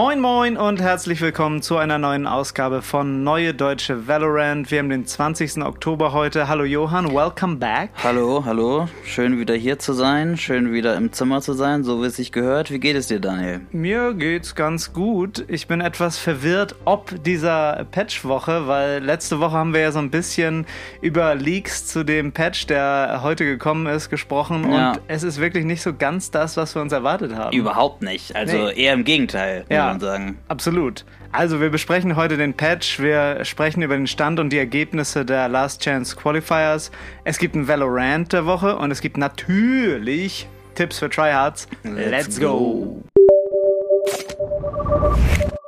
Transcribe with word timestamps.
Moin 0.00 0.16
Moin 0.16 0.39
und 0.56 0.80
herzlich 0.80 1.20
willkommen 1.20 1.62
zu 1.62 1.76
einer 1.76 1.98
neuen 1.98 2.26
Ausgabe 2.26 2.82
von 2.82 3.22
Neue 3.22 3.54
Deutsche 3.54 4.08
Valorant. 4.08 4.70
Wir 4.70 4.80
haben 4.80 4.88
den 4.90 5.06
20. 5.06 5.58
Oktober 5.62 6.12
heute. 6.12 6.48
Hallo 6.48 6.64
Johann, 6.64 7.14
welcome 7.14 7.56
back. 7.56 7.90
Hallo, 8.02 8.42
hallo. 8.44 8.88
Schön 9.04 9.38
wieder 9.38 9.54
hier 9.54 9.78
zu 9.78 9.92
sein, 9.92 10.36
schön 10.36 10.72
wieder 10.72 10.96
im 10.96 11.12
Zimmer 11.12 11.40
zu 11.40 11.52
sein, 11.52 11.84
so 11.84 12.02
wie 12.02 12.06
es 12.06 12.16
sich 12.16 12.32
gehört. 12.32 12.70
Wie 12.70 12.80
geht 12.80 12.96
es 12.96 13.06
dir, 13.06 13.20
Daniel? 13.20 13.60
Mir 13.72 14.12
geht's 14.14 14.54
ganz 14.54 14.92
gut. 14.92 15.44
Ich 15.48 15.66
bin 15.68 15.80
etwas 15.80 16.18
verwirrt 16.18 16.74
ob 16.84 17.22
dieser 17.24 17.86
Patch-Woche, 17.90 18.66
weil 18.66 19.02
letzte 19.04 19.40
Woche 19.40 19.52
haben 19.56 19.72
wir 19.72 19.80
ja 19.80 19.92
so 19.92 19.98
ein 20.00 20.10
bisschen 20.10 20.66
über 21.00 21.34
Leaks 21.34 21.86
zu 21.86 22.04
dem 22.04 22.32
Patch, 22.32 22.66
der 22.66 23.20
heute 23.22 23.44
gekommen 23.44 23.86
ist, 23.86 24.10
gesprochen 24.10 24.70
Ja. 24.72 24.92
und 24.92 25.00
es 25.08 25.22
ist 25.22 25.40
wirklich 25.40 25.64
nicht 25.64 25.82
so 25.82 25.94
ganz 25.94 26.30
das, 26.30 26.56
was 26.56 26.74
wir 26.74 26.82
uns 26.82 26.92
erwartet 26.92 27.34
haben. 27.36 27.56
Überhaupt 27.56 28.02
nicht. 28.02 28.34
Also 28.36 28.56
Nee. 28.56 28.82
eher 28.84 28.94
im 28.94 29.04
Gegenteil, 29.04 29.60
muss 29.68 29.76
Ja. 29.76 29.86
man 29.86 30.00
sagen. 30.00 30.38
Absolut. 30.48 31.04
Also 31.32 31.60
wir 31.60 31.70
besprechen 31.70 32.16
heute 32.16 32.36
den 32.36 32.54
Patch, 32.54 32.98
wir 32.98 33.44
sprechen 33.44 33.82
über 33.82 33.96
den 33.96 34.06
Stand 34.06 34.40
und 34.40 34.50
die 34.50 34.58
Ergebnisse 34.58 35.24
der 35.24 35.48
Last 35.48 35.82
Chance 35.82 36.16
Qualifiers. 36.16 36.90
Es 37.24 37.38
gibt 37.38 37.54
ein 37.54 37.68
Valorant 37.68 38.32
der 38.32 38.46
Woche 38.46 38.76
und 38.76 38.90
es 38.90 39.00
gibt 39.00 39.16
natürlich 39.16 40.48
Tipps 40.74 40.98
für 40.98 41.08
Tryhards. 41.08 41.68
Let's, 41.84 42.40
go. 42.40 43.02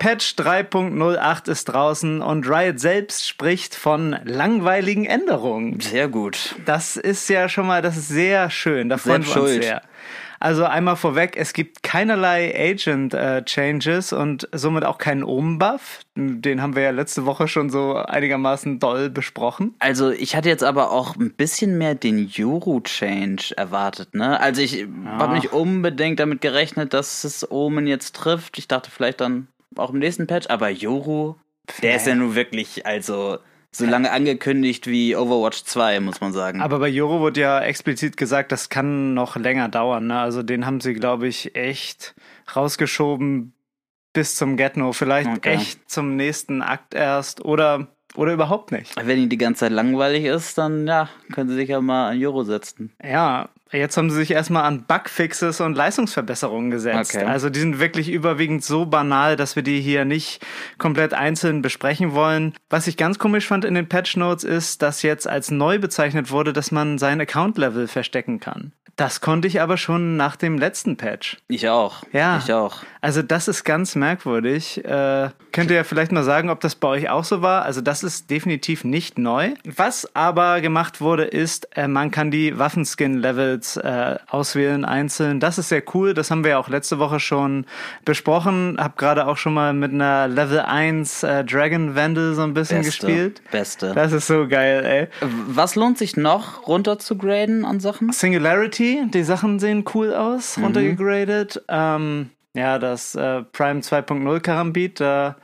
Patch 0.03 0.35
3.08 0.37 1.49
ist 1.49 1.67
draußen 1.67 2.23
und 2.23 2.49
Riot 2.49 2.81
selbst 2.81 3.29
spricht 3.29 3.77
von 3.77 4.17
langweiligen 4.25 5.05
Änderungen. 5.07 5.79
Sehr 5.79 6.09
gut. 6.09 6.57
Das 6.65 6.97
ist 6.97 7.29
ja 7.29 7.49
schon 7.49 7.69
mal, 7.69 7.83
das 7.83 7.97
ist 7.97 8.09
sehr 8.09 8.51
schön. 8.51 8.89
Da 8.89 8.99
freuen 8.99 9.25
wir 9.25 9.43
uns 9.43 9.53
sehr. 9.53 9.83
Also 10.43 10.65
einmal 10.65 10.97
vorweg, 10.97 11.37
es 11.37 11.53
gibt 11.53 11.85
keinerlei 11.85 12.53
Agent 12.53 13.15
äh, 13.15 13.45
Changes 13.45 14.13
und 14.13 14.49
somit 14.51 14.85
auch 14.85 14.99
keinen 14.99 15.23
Omen-Buff. 15.23 16.01
Den 16.17 16.61
haben 16.61 16.75
wir 16.75 16.83
ja 16.83 16.91
letzte 16.91 17.27
Woche 17.27 17.47
schon 17.47 17.71
so 17.71 17.95
einigermaßen 17.95 18.81
doll 18.81 19.09
besprochen. 19.09 19.77
Also 19.79 20.11
ich 20.11 20.35
hatte 20.35 20.49
jetzt 20.49 20.65
aber 20.65 20.91
auch 20.91 21.15
ein 21.15 21.33
bisschen 21.33 21.79
mehr 21.79 21.95
den 21.95 22.29
Yoru-Change 22.29 23.57
erwartet, 23.57 24.17
ne? 24.17 24.41
Also 24.41 24.63
ich 24.63 24.85
habe 25.07 25.35
nicht 25.35 25.53
unbedingt 25.53 26.19
damit 26.19 26.41
gerechnet, 26.41 26.93
dass 26.93 27.23
es 27.23 27.49
Omen 27.49 27.87
jetzt 27.87 28.17
trifft. 28.17 28.59
Ich 28.59 28.67
dachte 28.67 28.91
vielleicht 28.91 29.21
dann 29.21 29.47
auch 29.77 29.91
im 29.91 30.01
nächsten 30.01 30.27
Patch, 30.27 30.49
aber 30.51 30.71
Yoru, 30.71 31.37
der 31.83 31.95
ist 31.95 32.09
ja 32.09 32.17
nun 32.17 32.35
wirklich, 32.35 32.85
also 32.85 33.39
so 33.75 33.87
lange 33.87 34.11
angekündigt 34.13 34.87
wie 34.87 35.17
Overwatch 35.17 35.65
2, 35.65 36.01
muss 36.01 36.21
man 36.21 36.33
sagen. 36.33 36.61
Aber 36.61 36.79
bei 36.79 36.89
Joro 36.89 37.21
wurde 37.21 37.41
ja 37.41 37.61
explizit 37.61 38.17
gesagt, 38.19 38.53
das 38.53 38.69
kann 38.69 39.15
noch 39.15 39.37
länger 39.37 39.69
dauern. 39.69 40.09
Ne? 40.09 40.19
Also 40.19 40.43
den 40.43 40.67
haben 40.67 40.81
sie, 40.81 40.93
glaube 40.93 41.27
ich, 41.27 41.57
echt 41.57 42.15
rausgeschoben 42.55 43.55
bis 44.13 44.37
zum 44.37 44.57
Get-No. 44.59 44.93
Vielleicht 44.93 45.31
Okay. 45.39 45.55
echt 45.55 45.91
zum 45.91 46.17
nächsten 46.17 46.61
Akt 46.61 46.93
erst 46.95 47.45
oder, 47.45 47.89
oder 48.15 48.35
überhaupt 48.35 48.73
nicht. 48.73 48.95
Wenn 49.03 49.19
ihnen 49.19 49.31
die 49.31 49.39
ganze 49.39 49.61
Zeit 49.61 49.73
langweilig 49.73 50.25
ist, 50.25 50.59
dann 50.59 50.87
ja, 50.87 51.09
können 51.33 51.49
sie 51.49 51.57
sich 51.57 51.71
ja 51.71 51.81
mal 51.81 52.11
an 52.11 52.23
Euro 52.23 52.45
setzen. 52.45 52.93
Ja, 53.03 53.49
jetzt 53.73 53.97
haben 53.97 54.11
sie 54.11 54.17
sich 54.17 54.31
erstmal 54.31 54.65
an 54.65 54.85
Bugfixes 54.85 55.61
und 55.61 55.75
Leistungsverbesserungen 55.75 56.71
gesetzt. 56.71 57.15
Okay. 57.15 57.25
Also 57.25 57.51
die 57.51 57.61
sind 57.61 57.79
wirklich 57.79 58.11
überwiegend 58.11 58.65
so 58.65 58.87
banal, 58.87 59.37
dass 59.37 59.57
wir 59.57 59.63
die 59.63 59.81
hier 59.81 60.05
nicht 60.05 60.45
komplett 60.79 61.15
einzeln 61.15 61.63
besprechen 61.63 62.13
wollen. 62.13 62.55
Was 62.71 62.87
ich 62.87 62.97
ganz 62.97 63.19
komisch 63.19 63.47
fand 63.47 63.65
in 63.65 63.75
den 63.75 63.89
Patch 63.89 64.17
Notes 64.17 64.45
ist, 64.45 64.83
dass 64.83 65.03
jetzt 65.03 65.29
als 65.29 65.51
neu 65.51 65.79
bezeichnet 65.79 66.31
wurde, 66.31 66.53
dass 66.53 66.71
man 66.71 66.99
sein 66.99 67.21
Account-Level 67.21 67.89
verstecken 67.89 68.41
kann. 68.41 68.73
Das 68.97 69.23
konnte 69.23 69.49
ich 69.49 69.61
aber 69.61 69.79
schon 69.79 70.17
nach 70.17 70.37
dem 70.37 70.59
letzten 70.59 70.97
Patch. 70.97 71.39
Ich 71.49 71.69
auch. 71.69 72.03
Ja. 72.13 72.39
Ich 72.39 72.53
auch. 72.53 72.83
Also 73.01 73.23
das 73.23 73.49
ist 73.49 73.65
ganz 73.65 73.95
merkwürdig. 73.95 74.85
Äh, 74.85 75.31
könnt 75.51 75.71
ihr 75.71 75.77
ja 75.77 75.85
vielleicht 75.85 76.13
mal 76.13 76.23
sagen, 76.23 76.51
ob 76.51 76.61
das 76.61 76.75
bei 76.75 76.89
euch 76.89 77.09
auch 77.09 77.25
so 77.25 77.41
war. 77.41 77.63
Also 77.63 77.81
das 77.81 78.03
ist 78.03 78.31
definitiv 78.31 78.85
nicht 78.85 79.19
neu. 79.19 79.55
Was 79.65 80.15
aber 80.15 80.61
gemacht 80.61 81.01
wurde, 81.01 81.25
ist, 81.25 81.75
äh, 81.77 81.89
man 81.89 82.11
kann 82.11 82.31
die 82.31 82.59
Waffenskin-Levels 83.63 83.77
äh, 83.77 84.19
auswählen 84.29 84.85
einzeln. 84.85 85.41
Das 85.41 85.59
ist 85.59 85.69
sehr 85.69 85.83
cool. 85.95 86.15
Das 86.15 86.31
haben 86.31 86.45
wir 86.45 86.53
ja 86.53 86.59
auch 86.59 86.69
letzte 86.69 86.99
Woche 86.99 87.21
schon 87.21 87.67
besprochen. 88.05 88.77
Hab 88.79 88.97
gerade 88.97 89.27
auch 89.27 89.37
schon 89.37 89.55
mal 89.55 89.73
mit 89.73 89.93
einer 89.93 90.29
Level 90.29 90.61
1 90.61 91.23
äh, 91.23 91.45
Dragon 91.45 91.95
Vandal 91.95 92.35
so 92.35 92.43
ein 92.43 92.55
bisschen 92.55 92.83
Beste. 92.83 93.07
gespielt. 93.07 93.43
Beste. 93.51 93.93
Das 93.95 94.13
ist 94.13 94.27
so 94.27 94.47
geil, 94.49 94.85
ey. 94.85 95.09
Was 95.49 95.75
lohnt 95.77 95.99
sich 95.99 96.17
noch 96.17 96.67
runter 96.67 96.99
zu 96.99 97.17
graden 97.17 97.65
an 97.65 97.81
Sachen? 97.81 98.13
Singularity, 98.13 99.05
die 99.13 99.23
Sachen 99.23 99.59
sehen 99.59 99.85
cool 99.95 100.15
aus, 100.15 100.57
Mhm. 100.57 100.65
runtergegradet. 100.65 101.63
Ähm, 101.69 102.31
ja, 102.55 102.79
das 102.79 103.15
äh, 103.15 103.43
Prime 103.53 103.81
2.0 103.81 104.41
Karambit, 104.41 105.01
da 105.01 105.37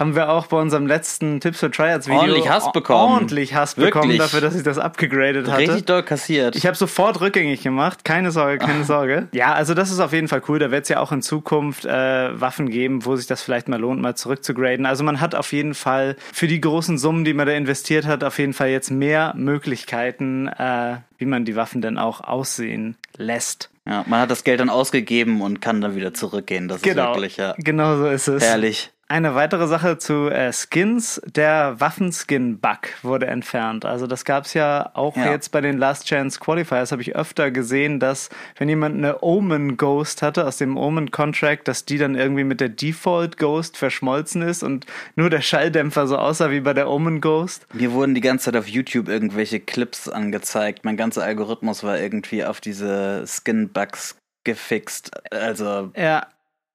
haben 0.00 0.16
wir 0.16 0.30
auch 0.30 0.46
bei 0.46 0.56
unserem 0.56 0.86
letzten 0.86 1.38
Tipps 1.40 1.60
für 1.60 1.70
Tryouts 1.70 2.06
Video 2.08 2.20
Ordentlich 2.22 2.48
Hass 2.50 2.72
bekommen. 2.72 3.12
Ordentlich 3.12 3.54
Hass 3.54 3.74
bekommen 3.74 4.04
Wirklich. 4.10 4.18
dafür, 4.18 4.40
dass 4.40 4.54
ich 4.56 4.62
das 4.62 4.78
abgegradet 4.78 5.46
hatte. 5.48 5.58
Richtig 5.58 5.84
doll 5.84 6.02
kassiert. 6.02 6.56
Ich 6.56 6.66
habe 6.66 6.76
sofort 6.76 7.20
rückgängig 7.20 7.62
gemacht, 7.62 8.04
keine 8.04 8.30
Sorge, 8.32 8.58
keine 8.58 8.84
Sorge. 8.84 9.28
Ja, 9.32 9.52
also 9.52 9.74
das 9.74 9.90
ist 9.90 10.00
auf 10.00 10.12
jeden 10.12 10.26
Fall 10.28 10.42
cool. 10.48 10.58
Da 10.58 10.70
wird 10.70 10.84
es 10.84 10.88
ja 10.88 10.98
auch 11.00 11.12
in 11.12 11.22
Zukunft 11.22 11.84
äh, 11.84 12.40
Waffen 12.40 12.70
geben, 12.70 13.04
wo 13.04 13.14
sich 13.14 13.26
das 13.26 13.42
vielleicht 13.42 13.68
mal 13.68 13.78
lohnt, 13.78 14.00
mal 14.00 14.14
zurückzugraden. 14.16 14.86
Also 14.86 15.04
man 15.04 15.20
hat 15.20 15.34
auf 15.34 15.52
jeden 15.52 15.74
Fall 15.74 16.16
für 16.32 16.48
die 16.48 16.60
großen 16.60 16.96
Summen, 16.98 17.24
die 17.24 17.34
man 17.34 17.46
da 17.46 17.52
investiert 17.52 18.06
hat, 18.06 18.24
auf 18.24 18.38
jeden 18.38 18.54
Fall 18.54 18.70
jetzt 18.70 18.90
mehr 18.90 19.34
Möglichkeiten, 19.36 20.48
äh, 20.48 20.96
wie 21.18 21.26
man 21.26 21.44
die 21.44 21.56
Waffen 21.56 21.82
denn 21.82 21.98
auch 21.98 22.22
aussehen 22.22 22.96
lässt. 23.16 23.68
ja, 23.86 24.04
man 24.08 24.20
hat 24.20 24.30
das 24.30 24.44
Geld 24.44 24.60
dann 24.60 24.70
ausgegeben 24.70 25.42
und 25.42 25.60
kann 25.60 25.80
dann 25.80 25.94
wieder 25.94 26.14
zurückgehen. 26.14 26.68
Das 26.68 26.80
Genau, 26.82 27.10
ist 27.12 27.16
wirklich 27.16 27.36
ja 27.36 27.54
genau 27.58 27.96
so 27.98 28.06
ist 28.06 28.28
es. 28.28 28.42
herrlich. 28.42 28.90
Eine 29.10 29.34
weitere 29.34 29.66
Sache 29.66 29.98
zu 29.98 30.28
äh, 30.28 30.52
Skins. 30.52 31.20
Der 31.26 31.80
Waffenskin-Bug 31.80 32.78
wurde 33.02 33.26
entfernt. 33.26 33.84
Also 33.84 34.06
das 34.06 34.24
gab's 34.24 34.54
ja 34.54 34.90
auch 34.94 35.16
Ja. 35.16 35.32
jetzt 35.32 35.50
bei 35.50 35.60
den 35.60 35.78
Last 35.78 36.06
Chance 36.06 36.38
Qualifiers. 36.38 36.92
Habe 36.92 37.02
ich 37.02 37.16
öfter 37.16 37.50
gesehen, 37.50 37.98
dass 37.98 38.28
wenn 38.56 38.68
jemand 38.68 38.94
eine 38.98 39.20
Omen 39.20 39.76
Ghost 39.76 40.22
hatte 40.22 40.46
aus 40.46 40.58
dem 40.58 40.76
Omen 40.76 41.10
Contract, 41.10 41.66
dass 41.66 41.84
die 41.84 41.98
dann 41.98 42.14
irgendwie 42.14 42.44
mit 42.44 42.60
der 42.60 42.68
Default 42.68 43.36
Ghost 43.36 43.76
verschmolzen 43.76 44.42
ist 44.42 44.62
und 44.62 44.86
nur 45.16 45.28
der 45.28 45.40
Schalldämpfer 45.40 46.06
so 46.06 46.16
aussah 46.16 46.52
wie 46.52 46.60
bei 46.60 46.72
der 46.72 46.88
Omen 46.88 47.20
Ghost. 47.20 47.66
Mir 47.74 47.90
wurden 47.90 48.14
die 48.14 48.20
ganze 48.20 48.44
Zeit 48.44 48.56
auf 48.56 48.68
YouTube 48.68 49.08
irgendwelche 49.08 49.58
Clips 49.58 50.08
angezeigt. 50.08 50.84
Mein 50.84 50.96
ganzer 50.96 51.24
Algorithmus 51.24 51.82
war 51.82 51.98
irgendwie 51.98 52.44
auf 52.44 52.60
diese 52.60 53.24
Skin-Bugs 53.26 54.14
gefixt. 54.44 55.10
Also 55.32 55.90
Ja, 55.96 56.28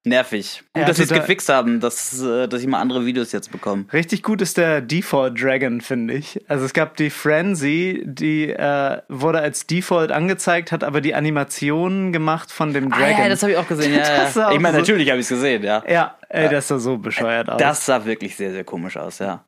nervig. 0.06 0.62
Gut, 0.72 0.80
Ja, 0.82 0.86
dass 0.86 0.96
sie 0.96 1.02
es 1.04 1.10
gefixt 1.10 1.48
haben, 1.48 1.80
dass, 1.80 2.20
äh, 2.22 2.46
dass 2.48 2.60
ich 2.62 2.66
mal 2.66 2.80
andere 2.80 3.04
Videos 3.06 3.32
jetzt 3.32 3.50
bekomme. 3.52 3.84
Richtig 3.92 4.22
gut 4.22 4.40
ist 4.40 4.56
der 4.56 4.80
Default 4.80 5.40
Dragon, 5.42 5.80
finde 5.80 6.14
ich. 6.14 6.40
Also 6.48 6.64
es 6.64 6.72
gab 6.72 6.96
die 6.96 7.10
Frenzy, 7.10 8.02
die 8.06 8.50
äh, 8.50 8.98
wurde 9.08 9.40
als 9.40 9.66
Default 9.66 10.12
angezeigt, 10.12 10.72
hat 10.72 10.84
aber 10.84 11.00
die 11.00 11.14
Animationen 11.14 12.12
gemacht 12.12 12.50
von 12.50 12.72
dem 12.72 12.90
Dragon. 12.90 13.14
Ah, 13.16 13.22
ja, 13.24 13.28
das 13.28 13.42
habe 13.42 13.52
ich 13.52 13.58
auch 13.58 13.68
gesehen. 13.68 13.92
Ja, 13.96 14.02
ja. 14.34 14.48
auch 14.48 14.52
Ich 14.52 14.60
meine, 14.60 14.74
so- 14.74 14.80
natürlich 14.80 15.08
habe 15.10 15.20
ich 15.20 15.24
es 15.26 15.30
gesehen, 15.30 15.62
ja. 15.62 15.82
ja, 15.88 16.16
ey, 16.28 16.48
das 16.48 16.68
sah 16.68 16.78
so 16.78 16.98
bescheuert 16.98 17.50
aus. 17.50 17.58
Das 17.58 17.86
sah 17.86 18.04
wirklich 18.04 18.36
sehr, 18.36 18.52
sehr 18.52 18.64
komisch 18.64 18.96
aus, 18.96 19.18
ja. 19.18 19.44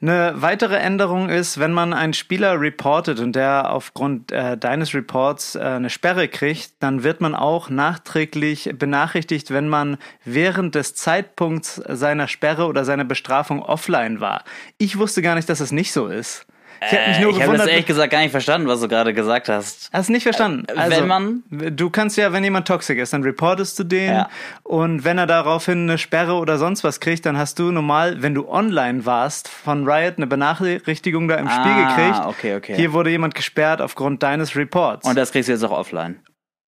Eine 0.00 0.34
weitere 0.36 0.76
Änderung 0.76 1.28
ist, 1.28 1.58
wenn 1.58 1.72
man 1.72 1.92
einen 1.92 2.14
Spieler 2.14 2.60
reportet 2.60 3.18
und 3.18 3.34
der 3.34 3.72
aufgrund 3.72 4.30
äh, 4.30 4.56
deines 4.56 4.94
Reports 4.94 5.56
äh, 5.56 5.60
eine 5.60 5.90
Sperre 5.90 6.28
kriegt, 6.28 6.72
dann 6.80 7.02
wird 7.02 7.20
man 7.20 7.34
auch 7.34 7.68
nachträglich 7.68 8.70
benachrichtigt, 8.78 9.50
wenn 9.50 9.68
man 9.68 9.98
während 10.24 10.74
des 10.74 10.94
Zeitpunkts 10.94 11.82
seiner 11.86 12.28
Sperre 12.28 12.66
oder 12.66 12.84
seiner 12.84 13.04
Bestrafung 13.04 13.60
offline 13.60 14.20
war. 14.20 14.44
Ich 14.78 14.98
wusste 14.98 15.20
gar 15.20 15.34
nicht, 15.34 15.48
dass 15.48 15.60
es 15.60 15.72
nicht 15.72 15.92
so 15.92 16.06
ist. 16.06 16.46
Ich 16.80 16.92
habe 16.92 17.08
mich 17.08 17.18
nur 17.20 17.30
Äh, 17.30 17.36
ich 17.36 17.36
habe 17.36 17.36
das 17.36 17.44
gewundert. 17.44 17.68
ehrlich 17.68 17.86
gesagt 17.86 18.10
gar 18.10 18.20
nicht 18.20 18.30
verstanden, 18.30 18.68
was 18.68 18.80
du 18.80 18.88
gerade 18.88 19.12
gesagt 19.14 19.48
hast. 19.48 19.90
Hast 19.92 20.10
nicht 20.10 20.22
verstanden. 20.22 20.64
Äh, 20.68 20.78
Also, 20.78 21.00
wenn 21.00 21.06
man- 21.08 21.42
Du 21.50 21.90
kannst 21.90 22.16
ja, 22.16 22.32
wenn 22.32 22.44
jemand 22.44 22.68
toxisch 22.68 22.96
ist, 22.98 23.12
dann 23.12 23.22
reportest 23.22 23.78
du 23.78 23.84
den. 23.84 24.12
Ja. 24.14 24.28
Und 24.62 25.04
wenn 25.04 25.18
er 25.18 25.26
daraufhin 25.26 25.82
eine 25.88 25.98
Sperre 25.98 26.34
oder 26.34 26.58
sonst 26.58 26.84
was 26.84 27.00
kriegt, 27.00 27.26
dann 27.26 27.36
hast 27.38 27.58
du 27.58 27.70
normal, 27.72 28.22
wenn 28.22 28.34
du 28.34 28.48
online 28.48 29.04
warst, 29.06 29.48
von 29.48 29.88
Riot 29.88 30.14
eine 30.18 30.26
Benachrichtigung 30.26 31.28
da 31.28 31.36
im 31.36 31.48
Spiel 31.48 31.72
Ah, 31.72 31.94
gekriegt. 31.96 32.20
okay, 32.26 32.56
okay. 32.56 32.74
Hier 32.76 32.92
wurde 32.92 33.10
jemand 33.10 33.34
gesperrt 33.34 33.80
aufgrund 33.80 34.22
deines 34.22 34.56
Reports. 34.56 35.08
Und 35.08 35.16
das 35.16 35.32
kriegst 35.32 35.48
du 35.48 35.52
jetzt 35.52 35.64
auch 35.64 35.70
offline. 35.72 36.16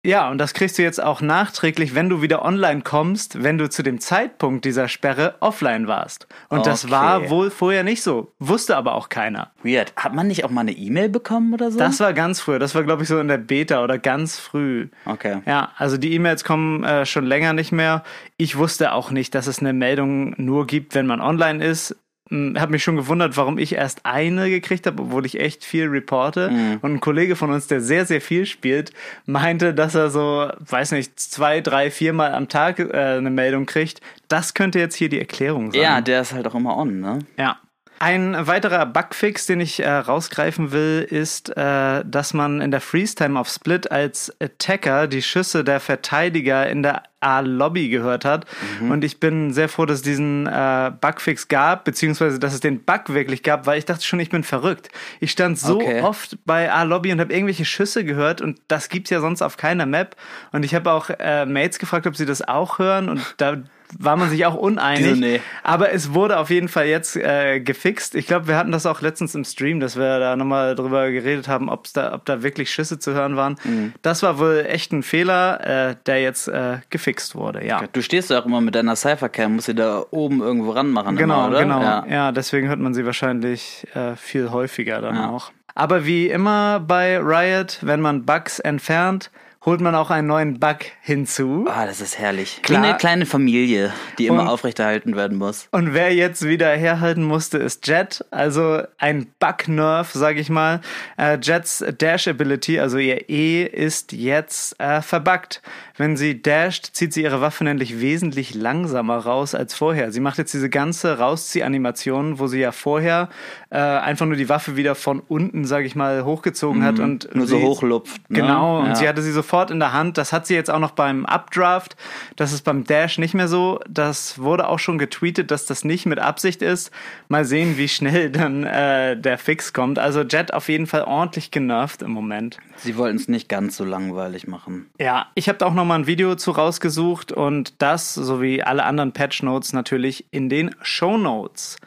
Ja, 0.07 0.31
und 0.31 0.39
das 0.39 0.55
kriegst 0.55 0.79
du 0.79 0.83
jetzt 0.83 1.03
auch 1.03 1.21
nachträglich, 1.21 1.97
wenn 1.97 2.09
du 2.09 2.23
wieder 2.23 2.45
online 2.45 2.83
kommst, 2.83 3.43
wenn 3.43 3.59
du 3.59 3.69
zu 3.69 3.83
dem 3.83 3.99
Zeitpunkt 3.99 4.65
dieser 4.65 4.87
Sperre 4.87 5.35
offline 5.41 5.89
warst. 5.89 6.29
Und 6.49 6.61
okay. 6.61 6.71
das 6.71 6.91
war 6.91 7.29
wohl 7.29 7.51
vorher 7.51 7.83
nicht 7.83 8.05
so. 8.05 8.33
Wusste 8.39 8.77
aber 8.77 8.95
auch 8.95 9.09
keiner. 9.09 9.51
Weird. 9.65 9.93
Hat 9.97 10.15
man 10.15 10.29
nicht 10.29 10.45
auch 10.45 10.51
mal 10.51 10.61
eine 10.61 10.71
E-Mail 10.71 11.09
bekommen 11.09 11.53
oder 11.53 11.73
so? 11.73 11.79
Das 11.81 11.99
war 11.99 12.13
ganz 12.13 12.41
früh. 12.41 12.61
Das 12.61 12.77
war, 12.77 12.85
glaube 12.85 13.03
ich, 13.03 13.09
so 13.09 13.19
in 13.19 13.27
der 13.27 13.39
Beta 13.39 13.83
oder 13.83 13.99
ganz 13.99 14.39
früh. 14.39 14.87
Okay. 15.07 15.39
Ja, 15.45 15.73
also 15.77 15.97
die 15.97 16.13
E-Mails 16.15 16.45
kommen 16.45 16.85
äh, 16.85 17.05
schon 17.05 17.27
länger 17.27 17.53
nicht 17.53 17.73
mehr. 17.73 18.05
Ich 18.37 18.57
wusste 18.57 18.93
auch 18.93 19.11
nicht, 19.11 19.35
dass 19.35 19.49
es 19.49 19.59
eine 19.59 19.73
Meldung 19.73 20.35
nur 20.37 20.69
gibt, 20.69 20.95
wenn 20.95 21.07
man 21.07 21.21
online 21.21 21.65
ist 21.65 21.97
habe 22.31 22.73
mich 22.73 22.83
schon 22.83 22.97
gewundert, 22.97 23.37
warum 23.37 23.57
ich 23.57 23.75
erst 23.75 24.05
eine 24.05 24.51
gekriegt 24.51 24.87
habe, 24.87 25.03
obwohl 25.03 25.27
ich 25.27 25.39
echt 25.39 25.65
viel 25.65 25.87
reporte. 25.87 26.51
Mhm. 26.51 26.79
Und 26.83 26.95
ein 26.95 27.01
Kollege 27.01 27.37
von 27.37 27.53
uns, 27.53 27.69
der 27.69 27.81
sehr, 27.81 28.05
sehr 28.05 28.21
viel 28.21 28.47
spielt, 28.47 28.93
meinte, 29.27 29.73
dass 29.75 29.95
er 29.95 30.11
so, 30.11 30.51
weiß 30.59 30.93
nicht, 30.93 31.19
zwei, 31.21 31.61
drei, 31.61 31.91
viermal 31.91 32.35
am 32.35 32.49
Tag 32.49 32.81
äh, 32.81 32.93
eine 32.93 33.31
Meldung 33.31 33.67
kriegt. 33.67 34.01
Das 34.29 34.55
könnte 34.55 34.79
jetzt 34.81 34.97
hier 34.97 35.09
die 35.09 35.21
Erklärung 35.21 35.71
sein. 35.71 35.83
Ja, 35.83 36.01
der 36.01 36.23
ist 36.23 36.33
halt 36.33 36.47
auch 36.49 36.55
immer 36.55 36.77
on, 36.77 37.01
ne? 37.01 37.21
Ja. 37.39 37.59
Ein 37.99 38.47
weiterer 38.47 38.85
Bugfix, 38.85 39.47
den 39.47 39.61
ich 39.61 39.81
äh, 39.81 39.91
rausgreifen 39.91 40.71
will, 40.71 41.07
ist, 41.09 41.57
äh, 41.57 42.05
dass 42.05 42.35
man 42.35 42.61
in 42.61 42.71
der 42.71 42.83
Freeze-Time 42.83 43.41
auf 43.41 43.49
Split 43.49 43.91
als 43.91 44.35
Attacker 44.39 45.07
die 45.07 45.23
Schüsse 45.23 45.65
der 45.65 45.81
Verteidiger 45.81 46.69
in 46.69 46.83
der 46.83 47.05
A-Lobby 47.21 47.89
gehört 47.89 48.27
hat. 48.27 48.45
Mhm. 48.81 48.91
Und 48.91 49.05
ich 49.05 49.19
bin 49.19 49.53
sehr 49.53 49.71
froh, 49.71 49.87
dass 49.87 49.99
es 49.99 50.03
diesen 50.03 50.47
äh, 50.47 50.93
Bugfix 51.01 51.49
gab, 51.49 51.85
beziehungsweise 51.85 52.39
dass 52.39 52.53
es 52.53 52.61
den 52.61 52.85
Bug 52.85 53.09
wirklich 53.09 53.43
gab, 53.43 53.67
weil 53.67 53.79
ich 53.79 53.87
dachte 53.87 54.05
schon, 54.05 54.21
ich 54.21 54.29
bin 54.29 54.45
verrückt. 54.45 54.91
Ich 55.21 55.31
stand 55.31 55.59
so 55.59 55.77
okay. 55.77 56.03
oft 56.03 56.37
bei 56.45 56.71
A-Lobby 56.71 57.13
und 57.13 57.21
habe 57.21 57.33
irgendwelche 57.33 57.65
Schüsse 57.65 58.05
gehört 58.05 58.43
und 58.43 58.61
das 58.69 58.91
gibt's 58.91 59.09
ja 59.09 59.21
sonst 59.21 59.41
auf 59.41 59.57
keiner 59.57 59.87
Map. 59.87 60.17
Und 60.53 60.65
ich 60.65 60.75
habe 60.75 60.93
auch 60.93 61.09
äh, 61.19 61.47
Mates 61.47 61.79
gefragt, 61.79 62.07
ob 62.07 62.17
sie 62.17 62.27
das 62.27 62.47
auch 62.47 62.79
hören 62.79 63.09
und 63.09 63.35
da 63.39 63.57
war 63.99 64.17
man 64.17 64.31
sich 64.31 64.45
auch 64.47 64.55
uneinig. 64.55 65.19
Nee. 65.19 65.41
Aber 65.63 65.93
es 65.93 66.15
wurde 66.15 66.39
auf 66.39 66.51
jeden 66.51 66.69
Fall 66.69 66.87
jetzt 66.87 67.17
äh, 67.17 67.61
gefixt. 67.61 68.15
Ich 68.15 68.27
glaube, 68.27 68.49
wir 68.49 68.57
hatten 68.57 68.73
das 68.73 68.87
auch 68.87 69.01
letztens 69.01 69.35
im 69.35 69.45
Stream, 69.45 69.81
dass 69.81 69.97
wir 69.97 70.19
da 70.19 70.37
nochmal 70.37 70.75
drüber 70.75 71.11
geredet 71.11 71.49
haben, 71.49 71.69
ob's 71.69 71.93
da, 71.93 72.15
ob 72.15 72.25
da 72.25 72.43
wirklich 72.43 72.71
Schüsse 72.71 72.99
zu 72.99 73.13
hören 73.15 73.37
waren. 73.37 73.57
Mhm. 73.65 73.93
Das 74.03 74.23
war 74.23 74.39
wohl 74.39 74.65
echt 74.69 74.93
ein 74.93 75.03
Fehler, 75.03 75.91
äh, 75.91 75.97
der 76.07 76.23
jetzt 76.23 76.49
äh, 76.49 76.79
gefixt 76.91 77.35
wurde, 77.35 77.65
ja. 77.65 77.83
Du 77.93 78.03
stehst 78.03 78.31
ja 78.31 78.41
auch 78.41 78.47
immer 78.47 78.61
mit 78.61 78.75
deiner 78.75 78.97
Cyphercam, 78.97 79.55
musst 79.55 79.67
sie 79.67 79.75
da 79.75 80.05
oben 80.11 80.41
irgendwo 80.41 80.73
ranmachen. 80.73 81.17
Genau, 81.17 81.49
immer, 81.49 81.59
genau. 81.59 81.81
Ja. 81.81 82.07
ja. 82.09 82.33
deswegen 82.33 82.69
hört 82.69 82.81
man 82.81 82.95
sie 82.95 83.07
wahrscheinlich 83.07 83.87
äh, 83.95 84.17
viel 84.17 84.51
häufiger 84.51 85.01
dann 85.01 85.17
ja. 85.17 85.31
auch. 85.31 85.53
Aber 85.75 86.07
wie 86.07 86.29
immer 86.29 86.81
bei 86.81 87.19
Riot, 87.19 87.79
wenn 87.83 88.01
man 88.01 88.25
Bugs 88.25 88.59
entfernt, 88.59 89.31
holt 89.67 89.81
man 89.81 89.97
auch 89.97 90.11
einen 90.11 90.29
neuen 90.29 90.61
Bug 90.61 90.79
hinzu. 91.03 91.67
Ah, 91.69 91.87
das 91.87 92.01
ist 92.01 92.19
herrlich. 92.19 92.61
Klar. 92.63 92.83
Wie 92.83 92.87
eine 92.87 92.97
kleine 92.97 93.27
Familie, 93.27 93.93
die 94.17 94.29
immer 94.29 94.43
und, 94.43 94.49
aufrechterhalten 94.49 95.17
werden 95.17 95.37
muss. 95.37 95.67
Und 95.73 95.93
wer 95.93 96.15
jetzt 96.15 96.47
wieder 96.47 96.71
herhalten 96.71 97.25
musste, 97.25 97.59
ist 97.59 97.87
Jet. 97.89 98.25
Also 98.31 98.83
ein 98.99 99.27
Bug-Nerf, 99.41 100.13
sag 100.13 100.37
ich 100.37 100.51
mal. 100.51 100.81
Äh, 101.19 101.39
Jets 101.43 101.85
Dash-Ability, 101.99 102.79
also 102.79 102.99
ihr 102.99 103.29
E, 103.29 103.65
ist 103.65 104.13
jetzt 104.13 104.79
äh, 104.81 105.03
verbuggt. 105.03 105.63
Wenn 105.97 106.17
sie 106.17 106.41
dasht, 106.41 106.91
zieht 106.93 107.13
sie 107.13 107.23
ihre 107.23 107.41
Waffe 107.41 107.65
nämlich 107.65 108.01
wesentlich 108.01 108.55
langsamer 108.55 109.17
raus 109.17 109.55
als 109.55 109.75
vorher. 109.75 110.13
Sie 110.13 110.21
macht 110.21 110.39
jetzt 110.39 110.55
diese 110.55 110.71
ganze 110.71 111.19
Rauszieh-Animation, 111.19 112.39
wo 112.39 112.47
sie 112.47 112.61
ja 112.61 112.71
vorher 112.71 113.31
äh, 113.71 113.79
einfach 113.79 114.27
nur 114.27 114.37
die 114.37 114.49
Waffe 114.49 114.77
wieder 114.77 114.95
von 114.95 115.21
unten, 115.27 115.65
sag 115.65 115.85
ich 115.85 115.97
mal, 115.97 116.25
hochgezogen 116.25 116.83
mhm. 116.83 116.85
hat 116.85 117.01
und 117.01 117.35
nur 117.35 117.49
so 117.49 117.61
hochlupft. 117.61 118.31
Ne? 118.31 118.41
Genau, 118.41 118.81
und 118.81 118.89
ja. 118.89 118.95
sie 118.95 119.09
hatte 119.09 119.23
sie 119.23 119.33
sofort 119.33 119.56
sofort 119.57 119.71
in 119.71 119.79
der 119.81 119.95
Hand. 119.95 120.19
Das 120.19 120.35
hat 120.35 120.47
sie 120.47 120.55
jetzt 120.55 120.71
auch 120.71 120.79
noch 120.79 120.91
beim 120.91 121.25
Updraft. 121.25 121.97
Das 122.37 122.53
ist 122.53 122.63
beim 122.63 122.85
Dash 122.85 123.17
nicht 123.17 123.33
mehr 123.33 123.49
so. 123.49 123.81
Das 123.89 124.39
wurde 124.39 124.69
auch 124.69 124.79
schon 124.79 124.99
getweetet, 124.99 125.51
dass 125.51 125.65
das 125.65 125.83
nicht 125.83 126.05
mit 126.05 126.19
Absicht 126.19 126.61
ist. 126.61 126.91
Mal 127.29 127.47
sehen, 127.47 127.79
wie 127.79 127.89
schnell 127.89 128.31
dann 128.31 128.65
äh, 128.65 129.17
der 129.17 129.39
Fix 129.39 129.73
kommt. 129.73 129.99
Also 129.99 130.21
Jet 130.23 130.53
auf 130.53 130.69
jeden 130.69 130.87
Fall 130.87 131.05
ordentlich 131.05 131.51
genervt 131.51 132.03
im 132.03 132.11
Moment. 132.11 132.59
Sie 132.77 132.99
wollten 132.99 133.17
es 133.17 133.29
nicht 133.29 133.49
ganz 133.49 133.79
so 133.79 133.85
langweilig 133.85 134.47
machen. 134.47 134.91
Ja, 135.01 135.29
ich 135.35 135.49
habe 135.49 135.57
da 135.59 135.67
auch 135.67 135.75
noch 135.75 135.87
mal 135.87 135.99
ein 135.99 136.07
Video 136.07 136.35
zu 136.35 136.51
rausgesucht 136.51 137.33
und 137.33 137.81
das 137.81 138.13
sowie 138.13 138.63
alle 138.63 138.85
anderen 138.85 139.13
Patch 139.13 139.43
Notes 139.43 139.73
natürlich 139.73 140.27
in 140.33 140.51
den 140.51 140.75
Show 140.83 141.17
Notes. 141.17 141.79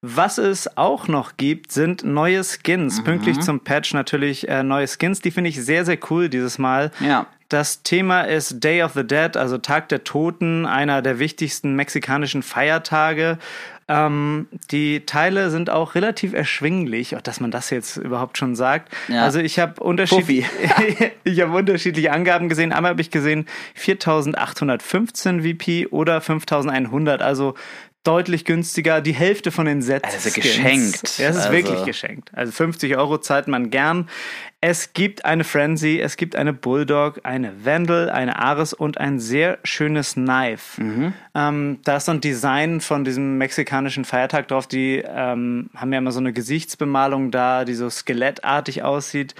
Was 0.00 0.38
es 0.38 0.76
auch 0.76 1.08
noch 1.08 1.36
gibt, 1.36 1.72
sind 1.72 2.04
neue 2.04 2.44
Skins. 2.44 3.00
Mhm. 3.00 3.04
Pünktlich 3.04 3.40
zum 3.40 3.60
Patch 3.60 3.94
natürlich 3.94 4.48
äh, 4.48 4.62
neue 4.62 4.86
Skins. 4.86 5.20
Die 5.20 5.32
finde 5.32 5.50
ich 5.50 5.62
sehr, 5.62 5.84
sehr 5.84 5.98
cool 6.10 6.28
dieses 6.28 6.58
Mal. 6.58 6.92
Ja. 7.00 7.26
Das 7.48 7.82
Thema 7.82 8.22
ist 8.22 8.62
Day 8.62 8.82
of 8.82 8.92
the 8.92 9.04
Dead, 9.04 9.36
also 9.36 9.58
Tag 9.58 9.88
der 9.88 10.04
Toten, 10.04 10.66
einer 10.66 11.02
der 11.02 11.18
wichtigsten 11.18 11.74
mexikanischen 11.74 12.42
Feiertage. 12.42 13.38
Ähm, 13.88 14.48
die 14.70 15.06
Teile 15.06 15.50
sind 15.50 15.70
auch 15.70 15.94
relativ 15.94 16.34
erschwinglich, 16.34 17.16
auch 17.16 17.22
dass 17.22 17.40
man 17.40 17.50
das 17.50 17.70
jetzt 17.70 17.96
überhaupt 17.96 18.36
schon 18.36 18.54
sagt. 18.54 18.94
Ja. 19.08 19.24
Also 19.24 19.40
ich 19.40 19.58
habe 19.58 19.82
unterschiedlich, 19.82 20.44
ich 21.24 21.40
habe 21.40 21.56
unterschiedliche 21.56 22.12
Angaben 22.12 22.50
gesehen. 22.50 22.72
Einmal 22.72 22.90
habe 22.90 23.00
ich 23.00 23.10
gesehen 23.10 23.46
4.815 23.78 25.42
VP 25.42 25.86
oder 25.86 26.18
5.100. 26.18 27.20
Also 27.20 27.54
deutlich 28.08 28.46
günstiger, 28.46 29.02
die 29.02 29.12
Hälfte 29.12 29.50
von 29.50 29.66
den 29.66 29.82
Sets. 29.82 30.14
Also 30.14 30.30
geschenkt. 30.30 31.18
Ja, 31.18 31.28
es 31.28 31.36
ist 31.36 31.42
also. 31.42 31.52
wirklich 31.52 31.84
geschenkt. 31.84 32.30
Also 32.32 32.52
50 32.52 32.96
Euro 32.96 33.18
zahlt 33.18 33.48
man 33.48 33.68
gern. 33.68 34.08
Es 34.62 34.94
gibt 34.94 35.26
eine 35.26 35.44
Frenzy, 35.44 36.00
es 36.00 36.16
gibt 36.16 36.34
eine 36.34 36.54
Bulldog, 36.54 37.20
eine 37.22 37.66
Vandal, 37.66 38.08
eine 38.08 38.38
Ares 38.38 38.72
und 38.72 38.98
ein 38.98 39.20
sehr 39.20 39.58
schönes 39.62 40.14
Knife. 40.14 40.82
Mhm. 40.82 41.12
Ähm, 41.34 41.78
da 41.84 41.98
ist 41.98 42.06
so 42.06 42.12
ein 42.12 42.22
Design 42.22 42.80
von 42.80 43.04
diesem 43.04 43.36
mexikanischen 43.36 44.06
Feiertag 44.06 44.48
drauf. 44.48 44.66
Die 44.66 45.04
ähm, 45.06 45.68
haben 45.76 45.92
ja 45.92 45.98
immer 45.98 46.10
so 46.10 46.20
eine 46.20 46.32
Gesichtsbemalung 46.32 47.30
da, 47.30 47.66
die 47.66 47.74
so 47.74 47.90
skelettartig 47.90 48.82
aussieht. 48.82 49.34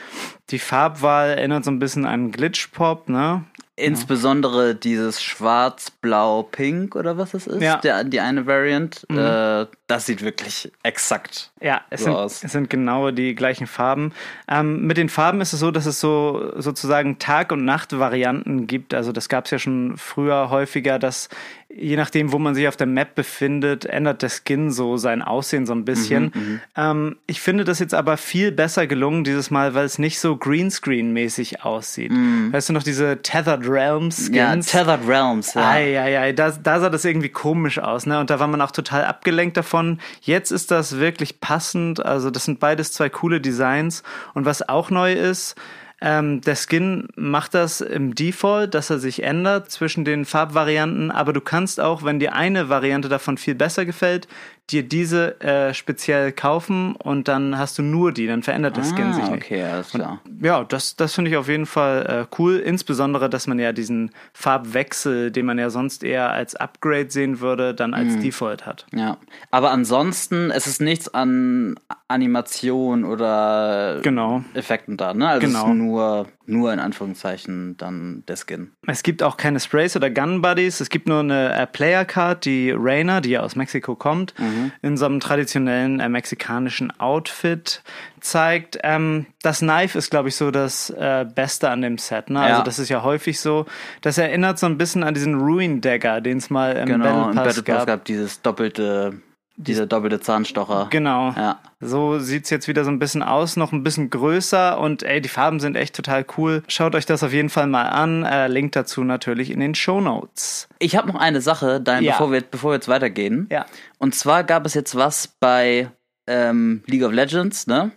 Die 0.50 0.58
Farbwahl 0.58 1.30
erinnert 1.30 1.64
so 1.64 1.70
ein 1.70 1.78
bisschen 1.78 2.04
an 2.04 2.32
Glitchpop, 2.32 3.08
ne? 3.08 3.44
Insbesondere 3.78 4.74
dieses 4.74 5.22
Schwarz-Blau-Pink 5.22 6.96
oder 6.96 7.16
was 7.16 7.34
es 7.34 7.46
ist, 7.46 7.62
ja. 7.62 7.76
der, 7.76 8.04
die 8.04 8.20
eine 8.20 8.46
Variant, 8.46 9.06
mhm. 9.08 9.18
äh, 9.18 9.66
das 9.86 10.06
sieht 10.06 10.22
wirklich 10.22 10.72
exakt 10.82 11.50
ja, 11.60 11.82
es 11.90 12.00
so 12.00 12.06
sind, 12.06 12.14
aus. 12.14 12.44
Es 12.44 12.52
sind 12.52 12.70
genau 12.70 13.10
die 13.10 13.34
gleichen 13.34 13.66
Farben. 13.66 14.12
Ähm, 14.48 14.86
mit 14.86 14.96
den 14.96 15.08
Farben 15.08 15.40
ist 15.40 15.52
es 15.52 15.60
so, 15.60 15.70
dass 15.70 15.86
es 15.86 16.00
so 16.00 16.52
sozusagen 16.56 17.18
Tag- 17.18 17.52
und 17.52 17.64
Nacht-Varianten 17.64 18.66
gibt. 18.66 18.94
Also 18.94 19.12
das 19.12 19.28
gab 19.28 19.46
es 19.46 19.50
ja 19.50 19.58
schon 19.58 19.96
früher 19.96 20.50
häufiger, 20.50 20.98
dass 20.98 21.28
je 21.70 21.96
nachdem, 21.96 22.32
wo 22.32 22.38
man 22.38 22.54
sich 22.54 22.66
auf 22.66 22.76
der 22.76 22.86
Map 22.86 23.14
befindet, 23.14 23.84
ändert 23.84 24.22
der 24.22 24.30
Skin 24.30 24.70
so 24.70 24.96
sein 24.96 25.20
Aussehen 25.20 25.66
so 25.66 25.74
ein 25.74 25.84
bisschen. 25.84 26.32
Mhm, 26.34 26.40
mhm, 26.40 26.60
ähm, 26.76 27.16
ich 27.26 27.40
finde 27.40 27.64
das 27.64 27.78
jetzt 27.78 27.92
aber 27.92 28.16
viel 28.16 28.52
besser 28.52 28.86
gelungen 28.86 29.22
dieses 29.22 29.50
Mal, 29.50 29.74
weil 29.74 29.84
es 29.84 29.98
nicht 29.98 30.18
so 30.18 30.36
Greenscreen-mäßig 30.36 31.62
aussieht. 31.62 32.10
Mhm. 32.10 32.52
Weißt 32.52 32.70
du 32.70 32.72
noch 32.72 32.82
diese 32.82 33.20
Tethered 33.22 33.68
Realms 33.68 34.26
Skins? 34.26 34.72
Ja, 34.72 34.80
Tethered 34.80 35.06
Realms, 35.06 35.54
ja. 35.54 35.70
Ei, 35.70 36.00
ei, 36.00 36.18
ei, 36.18 36.32
da, 36.32 36.50
da 36.50 36.80
sah 36.80 36.88
das 36.88 37.04
irgendwie 37.04 37.28
komisch 37.28 37.78
aus, 37.78 38.06
ne? 38.06 38.18
Und 38.18 38.30
da 38.30 38.40
war 38.40 38.48
man 38.48 38.62
auch 38.62 38.70
total 38.70 39.04
abgelenkt 39.04 39.56
davon. 39.58 40.00
Jetzt 40.22 40.50
ist 40.50 40.70
das 40.70 40.98
wirklich 40.98 41.40
passend. 41.40 42.04
Also 42.04 42.30
das 42.30 42.46
sind 42.46 42.60
beides 42.60 42.92
zwei 42.92 43.10
coole 43.10 43.42
Designs. 43.42 44.02
Und 44.32 44.46
was 44.46 44.66
auch 44.66 44.88
neu 44.90 45.12
ist, 45.12 45.54
ähm, 46.00 46.40
der 46.42 46.56
Skin 46.56 47.08
macht 47.16 47.54
das 47.54 47.80
im 47.80 48.14
Default, 48.14 48.74
dass 48.74 48.90
er 48.90 48.98
sich 48.98 49.22
ändert 49.22 49.70
zwischen 49.70 50.04
den 50.04 50.24
Farbvarianten, 50.24 51.10
aber 51.10 51.32
du 51.32 51.40
kannst 51.40 51.80
auch, 51.80 52.04
wenn 52.04 52.20
dir 52.20 52.34
eine 52.34 52.68
Variante 52.68 53.08
davon 53.08 53.36
viel 53.36 53.56
besser 53.56 53.84
gefällt, 53.84 54.28
dir 54.70 54.82
diese 54.82 55.40
äh, 55.40 55.72
speziell 55.72 56.32
kaufen 56.32 56.94
und 56.94 57.28
dann 57.28 57.58
hast 57.58 57.78
du 57.78 57.82
nur 57.82 58.12
die, 58.12 58.26
dann 58.26 58.42
verändert 58.42 58.76
der 58.76 58.84
Skin 58.84 59.06
ah, 59.06 59.12
sich 59.14 59.30
nicht. 59.30 59.44
Okay, 59.44 59.62
alles 59.62 59.90
klar. 59.90 60.20
Und, 60.24 60.44
ja, 60.44 60.64
das, 60.64 60.96
das 60.96 61.14
finde 61.14 61.30
ich 61.30 61.36
auf 61.36 61.48
jeden 61.48 61.66
Fall 61.66 62.26
äh, 62.30 62.34
cool, 62.38 62.56
insbesondere, 62.56 63.30
dass 63.30 63.46
man 63.46 63.58
ja 63.58 63.72
diesen 63.72 64.10
Farbwechsel, 64.32 65.30
den 65.30 65.46
man 65.46 65.58
ja 65.58 65.70
sonst 65.70 66.04
eher 66.04 66.30
als 66.30 66.54
Upgrade 66.54 67.10
sehen 67.10 67.40
würde, 67.40 67.74
dann 67.74 67.94
als 67.94 68.16
mhm. 68.16 68.22
Default 68.22 68.66
hat. 68.66 68.86
Ja, 68.94 69.16
aber 69.50 69.70
ansonsten 69.70 70.50
es 70.50 70.66
ist 70.66 70.80
nichts 70.80 71.12
an 71.12 71.76
Animation 72.08 73.04
oder 73.04 74.00
genau. 74.02 74.44
Effekten 74.54 74.96
da, 74.96 75.14
ne? 75.14 75.28
Also 75.28 75.46
genau. 75.46 75.64
es 75.64 75.70
ist 75.70 75.76
nur 75.76 76.26
nur 76.48 76.72
in 76.72 76.80
Anführungszeichen 76.80 77.76
dann 77.76 78.24
der 78.26 78.36
Skin. 78.36 78.72
Es 78.90 79.02
gibt 79.02 79.22
auch 79.22 79.36
keine 79.36 79.60
Sprays 79.60 79.96
oder 79.96 80.08
Gun 80.08 80.40
Buddies. 80.40 80.80
Es 80.80 80.88
gibt 80.88 81.08
nur 81.08 81.20
eine 81.20 81.54
äh, 81.54 81.66
Player 81.66 82.06
Card, 82.06 82.46
die 82.46 82.70
Rainer, 82.74 83.20
die 83.20 83.30
ja 83.30 83.40
aus 83.40 83.54
Mexiko 83.54 83.94
kommt, 83.94 84.32
mhm. 84.38 84.72
in 84.80 84.96
so 84.96 85.04
einem 85.04 85.20
traditionellen 85.20 86.00
äh, 86.00 86.08
mexikanischen 86.08 86.98
Outfit 86.98 87.82
zeigt. 88.20 88.78
Ähm, 88.82 89.26
das 89.42 89.58
Knife 89.58 89.98
ist, 89.98 90.10
glaube 90.10 90.30
ich, 90.30 90.36
so 90.36 90.50
das 90.50 90.88
äh, 90.88 91.26
Beste 91.32 91.68
an 91.68 91.82
dem 91.82 91.98
Set. 91.98 92.30
Ne? 92.30 92.40
Also 92.40 92.48
ja. 92.48 92.54
Also 92.54 92.64
das 92.64 92.78
ist 92.78 92.88
ja 92.88 93.02
häufig 93.02 93.38
so. 93.40 93.66
Das 94.00 94.16
erinnert 94.16 94.58
so 94.58 94.64
ein 94.64 94.78
bisschen 94.78 95.04
an 95.04 95.12
diesen 95.12 95.34
Ruin 95.34 95.82
Dagger, 95.82 96.22
den 96.22 96.38
es 96.38 96.48
mal 96.48 96.72
im 96.72 96.86
genau, 96.86 97.04
Battle 97.04 97.20
Pass, 97.20 97.28
im 97.28 97.34
Battle 97.34 97.62
Pass 97.62 97.64
gab. 97.64 97.86
gab. 97.86 98.04
Dieses 98.06 98.40
doppelte 98.40 99.20
Dieser 99.60 99.86
doppelte 99.86 100.20
Zahnstocher. 100.20 100.86
Genau. 100.90 101.32
Ja. 101.36 101.58
So 101.80 102.20
sieht's 102.20 102.48
jetzt 102.48 102.68
wieder 102.68 102.84
so 102.84 102.90
ein 102.90 103.00
bisschen 103.00 103.24
aus, 103.24 103.56
noch 103.56 103.72
ein 103.72 103.82
bisschen 103.82 104.08
größer 104.08 104.78
und 104.78 105.02
ey, 105.02 105.20
die 105.20 105.28
Farben 105.28 105.58
sind 105.58 105.76
echt 105.76 105.96
total 105.96 106.24
cool. 106.36 106.62
Schaut 106.68 106.94
euch 106.94 107.06
das 107.06 107.24
auf 107.24 107.32
jeden 107.32 107.48
Fall 107.48 107.66
mal 107.66 107.88
an. 107.88 108.24
Äh, 108.24 108.46
Link 108.46 108.70
dazu 108.72 109.02
natürlich 109.02 109.50
in 109.50 109.58
den 109.58 109.74
Show 109.74 110.00
Notes. 110.00 110.68
Ich 110.78 110.94
habe 110.96 111.08
noch 111.08 111.16
eine 111.16 111.40
Sache, 111.40 111.80
Dein, 111.80 112.04
Ja. 112.04 112.12
bevor, 112.12 112.30
wir, 112.30 112.40
bevor 112.40 112.70
wir 112.70 112.74
jetzt 112.76 112.86
weitergehen. 112.88 113.48
Ja. 113.50 113.66
Und 113.98 114.14
zwar 114.14 114.44
gab 114.44 114.64
es 114.64 114.74
jetzt 114.74 114.94
was 114.94 115.26
bei 115.26 115.90
ähm, 116.28 116.82
League 116.86 117.02
of 117.02 117.12
Legends, 117.12 117.66
ne? 117.66 117.90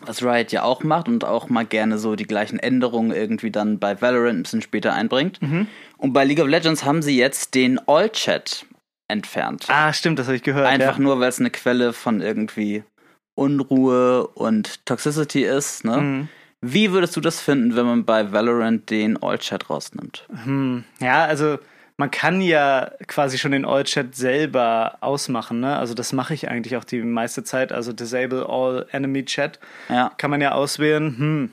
Was 0.00 0.22
Riot 0.22 0.52
ja 0.52 0.62
auch 0.62 0.84
macht 0.84 1.08
und 1.08 1.24
auch 1.24 1.48
mal 1.48 1.66
gerne 1.66 1.98
so 1.98 2.14
die 2.16 2.26
gleichen 2.26 2.58
Änderungen 2.58 3.10
irgendwie 3.10 3.50
dann 3.50 3.78
bei 3.78 4.00
Valorant 4.00 4.38
ein 4.38 4.42
bisschen 4.44 4.62
später 4.62 4.94
einbringt. 4.94 5.40
Und 5.96 6.12
bei 6.12 6.24
League 6.24 6.40
of 6.40 6.46
Legends 6.48 6.84
haben 6.84 7.02
sie 7.02 7.16
jetzt 7.18 7.54
den 7.54 7.78
All-Chat 7.88 8.64
entfernt. 9.08 9.66
Ah, 9.68 9.92
stimmt, 9.92 10.18
das 10.18 10.26
habe 10.26 10.36
ich 10.36 10.42
gehört. 10.42 10.66
Einfach 10.66 10.98
ja. 10.98 11.02
nur, 11.02 11.18
weil 11.20 11.28
es 11.28 11.40
eine 11.40 11.50
Quelle 11.50 11.92
von 11.92 12.20
irgendwie 12.20 12.84
Unruhe 13.34 14.26
und 14.26 14.84
Toxicity 14.86 15.44
ist, 15.44 15.84
ne? 15.84 15.96
Mhm. 15.96 16.28
Wie 16.60 16.90
würdest 16.90 17.14
du 17.16 17.20
das 17.20 17.40
finden, 17.40 17.76
wenn 17.76 17.86
man 17.86 18.04
bei 18.04 18.32
Valorant 18.32 18.90
den 18.90 19.22
All-Chat 19.22 19.70
rausnimmt? 19.70 20.26
Ja, 20.98 21.24
also 21.24 21.58
man 21.96 22.10
kann 22.10 22.40
ja 22.40 22.90
quasi 23.06 23.38
schon 23.38 23.52
den 23.52 23.64
All-Chat 23.64 24.16
selber 24.16 24.98
ausmachen, 25.00 25.60
ne? 25.60 25.76
Also 25.76 25.94
das 25.94 26.12
mache 26.12 26.34
ich 26.34 26.48
eigentlich 26.48 26.76
auch 26.76 26.82
die 26.84 27.00
meiste 27.02 27.44
Zeit. 27.44 27.72
Also 27.72 27.92
Disable 27.92 28.46
All 28.48 28.86
Enemy 28.90 29.24
Chat 29.24 29.60
Ja. 29.88 30.10
kann 30.18 30.30
man 30.30 30.40
ja 30.40 30.52
auswählen. 30.52 31.16
Hm. 31.16 31.50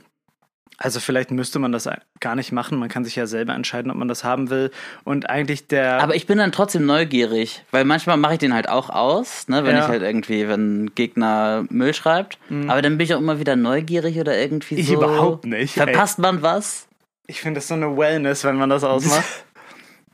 Also 0.77 0.99
vielleicht 0.99 1.31
müsste 1.31 1.59
man 1.59 1.71
das 1.71 1.87
gar 2.19 2.35
nicht 2.35 2.51
machen. 2.51 2.77
Man 2.79 2.89
kann 2.89 3.05
sich 3.05 3.15
ja 3.15 3.27
selber 3.27 3.53
entscheiden, 3.55 3.89
ob 3.91 3.97
man 3.97 4.09
das 4.09 4.23
haben 4.25 4.49
will. 4.49 4.71
Und 5.05 5.29
eigentlich 5.29 5.67
der. 5.67 6.01
Aber 6.03 6.15
ich 6.15 6.27
bin 6.27 6.37
dann 6.37 6.51
trotzdem 6.51 6.85
neugierig, 6.85 7.63
weil 7.71 7.85
manchmal 7.85 8.17
mache 8.17 8.33
ich 8.33 8.39
den 8.39 8.53
halt 8.53 8.67
auch 8.67 8.89
aus, 8.89 9.47
ne, 9.47 9.63
wenn 9.63 9.75
Ja. 9.75 9.81
Mhm. 9.81 9.83
ich 9.83 9.87
halt 9.89 10.01
irgendwie, 10.01 10.47
wenn 10.49 10.83
ein 10.85 10.95
Gegner 10.95 11.65
Müll 11.69 11.93
schreibt. 11.93 12.37
Aber 12.67 12.81
dann 12.81 12.97
bin 12.97 13.05
ich 13.05 13.13
auch 13.13 13.19
immer 13.19 13.39
wieder 13.39 13.55
neugierig 13.55 14.19
oder 14.19 14.37
irgendwie 14.37 14.75
Ich 14.75 14.87
so. 14.87 14.95
überhaupt 14.95 15.45
nicht, 15.45 15.77
ey. 15.77 15.83
Verpasst 15.85 16.19
man 16.19 16.41
was? 16.41 16.87
Ich 17.27 17.39
finde 17.41 17.59
das 17.59 17.69
so 17.69 17.73
eine 17.73 17.95
Wellness, 17.97 18.43
wenn 18.43 18.55
man 18.57 18.69
das 18.69 18.83
ausmacht. 18.83 19.23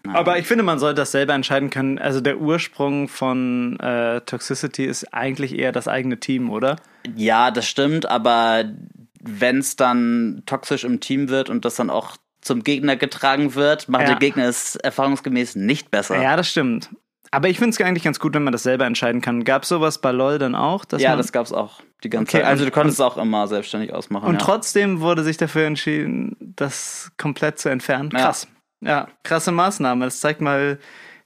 Aber 0.13 0.39
ich 0.39 0.48
finde, 0.48 0.63
man 0.63 0.80
sollte 0.80 1.01
das 1.01 1.12
selber 1.12 1.34
entscheiden 1.34 1.70
können. 1.70 2.00
Also 2.00 2.22
der 2.22 2.38
Ursprung 2.39 3.08
von 3.08 3.80
äh, 3.80 4.22
Toxicity 4.22 4.86
ist 4.86 5.13
eigentlich 5.13 5.58
eher 5.58 5.72
das 5.72 5.88
eigene 5.88 6.20
Team, 6.20 6.50
oder? 6.50 6.77
Ja, 7.15 7.51
das 7.51 7.68
stimmt, 7.68 8.08
aber 8.08 8.63
wenn 9.24 9.60
es 9.60 9.75
dann 9.75 10.44
toxisch 10.46 10.84
im 10.84 11.00
Team 11.00 11.30
wird 11.30 11.50
und 11.50 11.66
das 11.66 11.75
dann 11.75 11.90
auch 11.90 12.18
zum 12.42 12.63
Gegner 12.63 12.96
getragen 12.96 13.54
wird, 13.56 13.88
macht 13.88 14.04
Ja. 14.04 14.08
der 14.10 14.18
Gegner 14.18 14.46
es 14.46 14.75
erfahrungsgemäß 14.75 15.56
nicht 15.56 15.92
besser. 15.92 16.22
Ja, 16.22 16.36
das 16.36 16.50
stimmt. 16.50 16.90
Aber 17.34 17.48
ich 17.48 17.60
finde 17.60 17.70
es 17.70 17.80
eigentlich 17.80 18.04
ganz 18.04 18.20
gut, 18.20 18.34
wenn 18.34 18.44
man 18.44 18.51
das 18.51 18.63
selber 18.63 18.86
entscheiden 18.86 19.22
kann. 19.22 19.46
Gab 19.46 19.63
es 19.63 19.70
sowas 19.70 20.01
bei 20.01 20.12
LOL 20.12 20.38
dann 20.38 20.54
auch? 20.54 20.84
Ja, 20.98 21.16
das 21.16 21.32
gab's 21.32 21.54
auch 21.54 21.82
die 22.04 22.10
ganze 22.10 22.32
Okay, 22.32 22.44
Zeit. 22.44 22.50
Also 22.50 22.66
du 22.66 22.72
konntest 22.72 23.00
es 23.00 23.06
auch 23.06 23.16
immer 23.18 23.48
selbstständig 23.48 23.94
ausmachen. 23.94 24.28
Und 24.28 24.34
ja. 24.36 24.40
trotzdem 24.42 25.00
wurde 25.00 25.24
sich 25.24 25.38
dafür 25.38 25.66
entschieden, 25.66 26.36
das 26.58 27.12
komplett 27.18 27.58
zu 27.60 27.70
entfernen. 27.70 28.10
Ja. 28.12 28.20
Krass. 28.20 28.48
Ja, 28.82 29.08
krasse 29.24 29.51
Maßnahme. 29.51 30.06
Das 30.06 30.20
zeigt 30.20 30.42
mal, 30.42 30.80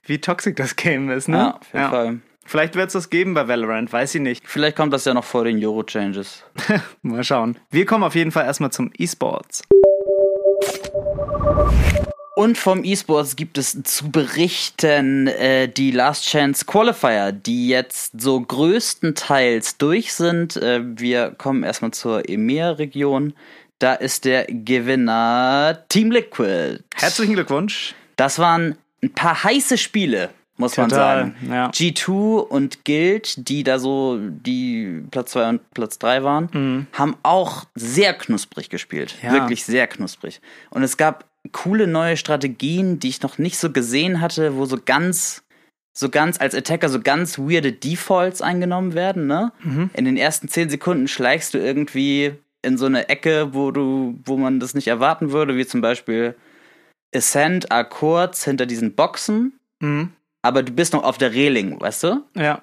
wie 0.04 0.20
toxisch 0.20 0.54
das 0.54 0.76
Game 0.76 1.10
ist, 1.10 1.28
ne? 1.28 1.36
ja, 1.38 1.50
auf 1.56 1.72
jeden 1.72 1.90
Fall. 1.90 2.20
Vielleicht 2.46 2.76
wird 2.76 2.88
es 2.88 2.92
das 2.92 3.10
geben 3.10 3.34
bei 3.34 3.48
Valorant, 3.48 3.92
weiß 3.92 4.14
ich 4.14 4.20
nicht. 4.20 4.44
Vielleicht 4.46 4.76
kommt 4.76 4.92
das 4.92 5.04
ja 5.04 5.14
noch 5.14 5.24
vor 5.24 5.44
den 5.44 5.62
Euro-Changes. 5.64 6.44
Mal 7.02 7.24
schauen. 7.24 7.58
Wir 7.70 7.86
kommen 7.86 8.04
auf 8.04 8.14
jeden 8.14 8.30
Fall 8.30 8.44
erstmal 8.44 8.70
zum 8.70 8.92
E-Sports. 8.96 9.64
Und 12.36 12.58
vom 12.58 12.84
E-Sports 12.84 13.34
gibt 13.34 13.58
es 13.58 13.82
zu 13.82 14.10
berichten 14.10 15.26
äh, 15.26 15.68
die 15.68 15.90
Last 15.90 16.26
Chance 16.26 16.66
Qualifier, 16.66 17.32
die 17.32 17.68
jetzt 17.68 18.20
so 18.20 18.40
größtenteils 18.40 19.78
durch 19.78 20.12
sind. 20.12 20.56
Äh, 20.56 20.82
wir 20.84 21.30
kommen 21.30 21.64
erstmal 21.64 21.92
zur 21.92 22.28
EMEA-Region. 22.28 23.32
Da 23.78 23.94
ist 23.94 24.24
der 24.24 24.46
Gewinner 24.48 25.82
Team 25.88 26.10
Liquid. 26.10 26.84
Herzlichen 26.94 27.34
Glückwunsch. 27.34 27.94
Das 28.16 28.38
waren 28.38 28.76
ein 29.02 29.12
paar 29.12 29.42
heiße 29.42 29.78
Spiele, 29.78 30.30
muss 30.56 30.76
man 30.76 30.88
Total, 30.88 31.18
sagen. 31.18 31.36
ja. 31.50 31.68
G2 31.70 32.38
und 32.38 32.84
Guild, 32.84 33.48
die 33.48 33.62
da 33.62 33.78
so 33.78 34.18
die 34.20 35.02
Platz 35.10 35.32
2 35.32 35.48
und 35.48 35.70
Platz 35.74 35.98
3 35.98 36.22
waren, 36.22 36.86
haben 36.92 37.16
auch 37.22 37.64
sehr 37.74 38.14
knusprig 38.14 38.70
gespielt. 38.70 39.16
Mhm. 39.20 39.26
Ja. 39.28 39.34
Wirklich 39.34 39.64
sehr 39.64 39.86
knusprig. 39.86 40.40
Und 40.70 40.82
es 40.82 40.96
gab 40.96 41.24
coole 41.52 41.86
neue 41.86 42.16
Strategien, 42.16 42.98
die 42.98 43.08
ich 43.08 43.22
noch 43.22 43.38
nicht 43.38 43.58
so 43.58 43.70
gesehen 43.70 44.20
hatte, 44.20 44.56
wo 44.56 44.64
so 44.64 44.78
ganz 44.84 45.42
so 45.92 46.10
ganz 46.10 46.38
als 46.38 46.54
Attacker 46.54 46.90
so 46.90 47.00
ganz 47.00 47.38
weirde 47.38 47.72
Defaults 47.72 48.42
eingenommen 48.42 48.92
werden, 48.92 49.26
ne? 49.26 49.52
Mhm. 49.62 49.88
In 49.94 50.04
den 50.04 50.18
ersten 50.18 50.46
10 50.46 50.68
Sekunden 50.68 51.08
schleichst 51.08 51.54
du 51.54 51.58
irgendwie 51.58 52.32
in 52.60 52.76
so 52.76 52.84
eine 52.84 53.08
Ecke, 53.08 53.54
wo 53.54 53.70
du, 53.70 54.18
wo 54.26 54.36
man 54.36 54.60
das 54.60 54.74
nicht 54.74 54.88
erwarten 54.88 55.32
würde, 55.32 55.56
wie 55.56 55.64
zum 55.64 55.80
Beispiel 55.80 56.34
Ascent, 57.14 57.72
A 57.72 57.82
kurz 57.84 58.44
hinter 58.44 58.66
diesen 58.66 58.94
Boxen, 58.94 59.58
Mhm. 59.80 60.12
Aber 60.46 60.62
du 60.62 60.72
bist 60.72 60.92
noch 60.92 61.04
auf 61.04 61.18
der 61.18 61.32
Reling, 61.32 61.80
weißt 61.80 62.04
du? 62.04 62.24
Ja. 62.34 62.62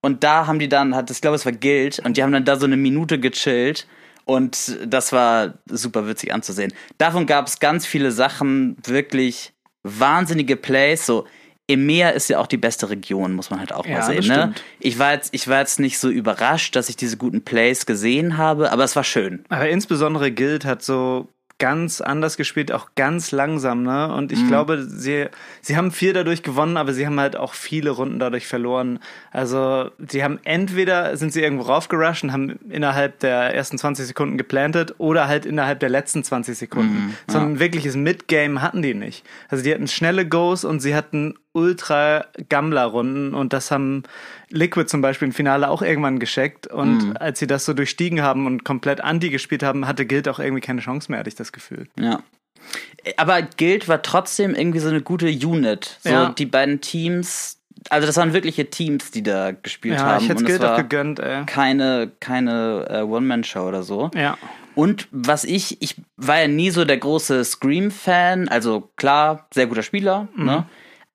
Und 0.00 0.24
da 0.24 0.46
haben 0.46 0.58
die 0.58 0.68
dann, 0.68 0.94
hat, 0.94 1.10
ich 1.10 1.20
glaube, 1.20 1.36
es 1.36 1.44
war 1.44 1.52
Guild, 1.52 1.98
und 2.00 2.16
die 2.16 2.22
haben 2.22 2.32
dann 2.32 2.44
da 2.44 2.56
so 2.56 2.66
eine 2.66 2.76
Minute 2.76 3.18
gechillt. 3.18 3.86
Und 4.24 4.78
das 4.86 5.12
war 5.12 5.54
super 5.66 6.06
witzig 6.06 6.34
anzusehen. 6.34 6.72
Davon 6.98 7.24
gab 7.26 7.46
es 7.46 7.60
ganz 7.60 7.86
viele 7.86 8.12
Sachen, 8.12 8.76
wirklich 8.84 9.54
wahnsinnige 9.84 10.56
Plays. 10.56 11.06
So, 11.06 11.26
EMEA 11.66 12.10
ist 12.10 12.28
ja 12.28 12.38
auch 12.38 12.46
die 12.46 12.58
beste 12.58 12.90
Region, 12.90 13.32
muss 13.32 13.48
man 13.48 13.58
halt 13.58 13.72
auch 13.72 13.86
Ja, 13.86 13.98
mal 13.98 14.02
sehen. 14.02 14.26
Ne? 14.26 14.54
Ich, 14.80 14.98
war 14.98 15.14
jetzt, 15.14 15.34
ich 15.34 15.48
war 15.48 15.60
jetzt 15.60 15.80
nicht 15.80 15.98
so 15.98 16.10
überrascht, 16.10 16.76
dass 16.76 16.90
ich 16.90 16.96
diese 16.96 17.16
guten 17.16 17.42
Plays 17.42 17.86
gesehen 17.86 18.36
habe, 18.36 18.70
aber 18.70 18.84
es 18.84 18.96
war 18.96 19.04
schön. 19.04 19.44
Aber 19.48 19.68
insbesondere 19.68 20.30
Guild 20.30 20.66
hat 20.66 20.82
so 20.82 21.28
ganz 21.58 22.00
anders 22.00 22.36
gespielt, 22.36 22.70
auch 22.70 22.90
ganz 22.94 23.32
langsam, 23.32 23.82
ne? 23.82 24.14
Und 24.14 24.30
ich 24.30 24.46
glaube, 24.46 24.82
sie, 24.82 25.26
sie 25.60 25.76
haben 25.76 25.90
viel 25.90 26.12
dadurch 26.12 26.44
gewonnen, 26.44 26.76
aber 26.76 26.92
sie 26.92 27.04
haben 27.04 27.18
halt 27.18 27.36
auch 27.36 27.54
viele 27.54 27.90
Runden 27.90 28.20
dadurch 28.20 28.46
verloren. 28.46 29.00
Also, 29.32 29.90
sie 30.08 30.22
haben 30.22 30.38
entweder 30.44 31.16
sind 31.16 31.32
sie 31.32 31.42
irgendwo 31.42 31.64
raufgerusht 31.64 32.22
und 32.22 32.32
haben 32.32 32.60
innerhalb 32.70 33.18
der 33.20 33.54
ersten 33.54 33.76
20 33.76 34.06
Sekunden 34.06 34.38
geplantet 34.38 34.94
oder 34.98 35.26
halt 35.26 35.46
innerhalb 35.46 35.80
der 35.80 35.88
letzten 35.88 36.22
20 36.22 36.56
Sekunden. 36.56 37.16
So 37.28 37.38
ein 37.38 37.58
wirkliches 37.58 37.96
Midgame 37.96 38.62
hatten 38.62 38.80
die 38.80 38.94
nicht. 38.94 39.26
Also, 39.48 39.64
die 39.64 39.74
hatten 39.74 39.88
schnelle 39.88 40.28
Goes 40.28 40.64
und 40.64 40.78
sie 40.78 40.94
hatten 40.94 41.34
ultra 41.58 42.24
Gammler-Runden 42.48 43.34
und 43.34 43.52
das 43.52 43.70
haben 43.70 44.04
Liquid 44.50 44.86
zum 44.88 45.00
Beispiel 45.02 45.26
im 45.28 45.32
Finale 45.34 45.68
auch 45.68 45.82
irgendwann 45.82 46.18
gescheckt 46.18 46.66
und 46.66 47.20
als 47.20 47.38
sie 47.38 47.46
das 47.46 47.64
so 47.64 47.74
durchstiegen 47.74 48.22
haben 48.22 48.46
und 48.46 48.64
komplett 48.64 49.00
Anti 49.02 49.30
gespielt 49.30 49.62
haben, 49.62 49.86
hatte 49.86 50.06
Guild 50.06 50.28
auch 50.28 50.38
irgendwie 50.38 50.60
keine 50.62 50.80
Chance 50.80 51.10
mehr, 51.10 51.18
hatte 51.20 51.28
ich 51.28 51.34
das 51.36 51.52
Gefühl. 51.52 51.88
Ja. 51.98 52.20
Aber 53.16 53.42
Guild 53.42 53.88
war 53.88 54.02
trotzdem 54.02 54.54
irgendwie 54.54 54.78
so 54.80 54.88
eine 54.88 55.00
gute 55.02 55.26
Unit. 55.28 55.98
So 56.02 56.08
Ja. 56.10 56.28
die 56.30 56.46
beiden 56.46 56.80
Teams, 56.80 57.58
also 57.90 58.06
das 58.06 58.16
waren 58.16 58.32
wirkliche 58.32 58.68
Teams, 58.70 59.10
die 59.10 59.22
da 59.22 59.52
gespielt 59.52 59.94
Ja, 59.96 60.04
haben. 60.06 60.22
ich 60.24 60.28
hätte 60.28 60.42
es 60.42 60.46
Guild 60.48 60.64
auch 60.64 60.76
gegönnt, 60.76 61.20
ey. 61.20 61.44
keine, 61.46 62.10
keine 62.20 62.86
äh, 62.90 63.02
One-Man-Show 63.02 63.66
oder 63.66 63.82
so. 63.82 64.10
Ja. 64.14 64.36
Und 64.74 65.08
was 65.10 65.44
ich, 65.44 65.80
ich 65.82 65.96
war 66.16 66.40
ja 66.40 66.46
nie 66.48 66.70
so 66.70 66.84
der 66.84 66.98
große 66.98 67.44
Scream-Fan, 67.44 68.48
also 68.48 68.90
klar, 68.96 69.46
sehr 69.52 69.66
guter 69.66 69.82
Spieler, 69.82 70.28
Mhm. 70.34 70.44
ne? 70.44 70.66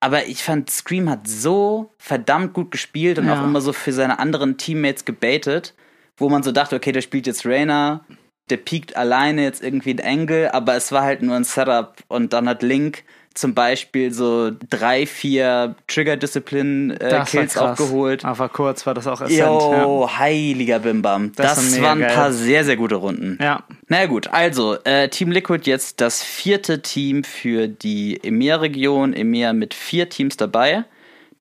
Aber 0.04 0.28
ich 0.28 0.44
fand, 0.44 0.70
Scream 0.70 1.10
hat 1.10 1.30
so 1.30 1.94
verdammt 1.98 2.52
gut 2.54 2.72
gespielt 2.72 3.20
und 3.20 3.28
Ja. 3.28 3.40
auch 3.40 3.44
immer 3.46 3.62
so 3.62 3.72
für 3.72 3.94
seine 3.94 4.20
anderen 4.20 4.58
Teammates 4.58 5.06
gebaitet, 5.06 5.76
wo 6.18 6.28
man 6.28 6.44
so 6.44 6.52
dachte, 6.52 6.76
okay, 6.76 6.92
der 6.92 7.00
spielt 7.02 7.26
jetzt 7.26 7.46
Rainer, 7.46 8.04
der 8.50 8.58
piekt 8.58 8.98
alleine 8.98 9.44
jetzt 9.44 9.64
irgendwie 9.64 9.92
ein 9.92 10.02
Angle, 10.02 10.54
aber 10.54 10.76
es 10.76 10.92
war 10.92 11.04
halt 11.04 11.22
nur 11.22 11.38
ein 11.38 11.46
Setup 11.46 11.96
und 12.10 12.34
dann 12.34 12.50
hat 12.50 12.64
Link 12.64 13.06
zum 13.34 13.54
Beispiel 13.54 14.14
so 14.14 14.52
drei, 14.70 15.06
vier 15.06 15.76
Trigger-Disziplin-Kills 15.88 17.54
krass. 17.54 17.58
aufgeholt. 17.58 18.26
Aber 18.26 18.50
kurz 18.50 18.86
war 18.86 18.94
das 18.94 19.08
auch 19.08 19.22
Ascent. 19.22 19.40
Jo, 19.40 20.10
heiliger 20.18 20.80
Bimbam. 20.80 21.32
Das 21.36 21.56
Das, 21.56 21.82
waren 21.82 22.04
ein 22.04 22.14
paar 22.14 22.32
sehr, 22.32 22.64
sehr 22.64 22.76
gute 22.76 22.96
Runden. 22.96 23.38
Ja. 23.40 23.46
ja. 23.46 23.64
Na 23.88 24.06
gut, 24.06 24.28
also 24.28 24.78
äh, 24.84 25.10
Team 25.10 25.32
Liquid 25.32 25.70
jetzt 25.70 26.02
das 26.02 26.24
vierte 26.24 26.82
Team 26.82 27.24
für 27.24 27.68
die 27.68 28.20
EMEA-Region. 28.24 29.14
EMEA 29.14 29.54
mit 29.54 29.74
vier 29.74 30.10
Teams 30.10 30.38
dabei. 30.38 30.86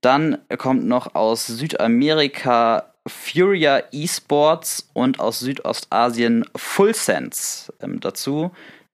Dann 0.00 0.38
kommt 0.58 0.84
noch 0.84 1.14
aus 1.14 1.46
Südamerika 1.46 2.92
Furia 3.06 3.82
Esports 3.92 4.88
und 4.92 5.20
aus 5.20 5.40
Südostasien 5.40 6.44
Full 6.56 6.94
Sense 6.94 7.72
ähm, 7.80 8.00
dazu, 8.00 8.52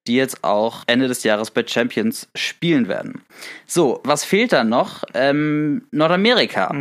die 0.09 0.17
jetzt 0.17 0.43
auch 0.43 0.83
Ende 0.87 1.07
des 1.07 1.23
Jahres 1.23 1.50
bei 1.50 1.65
Champions 1.67 2.29
spielen 2.35 2.88
werden. 2.88 3.23
So, 3.67 4.00
was 4.05 4.25
fehlt 4.25 4.53
dann 4.53 4.69
noch? 4.69 5.05
Ähm, 5.15 5.87
Nordamerika. 5.91 6.75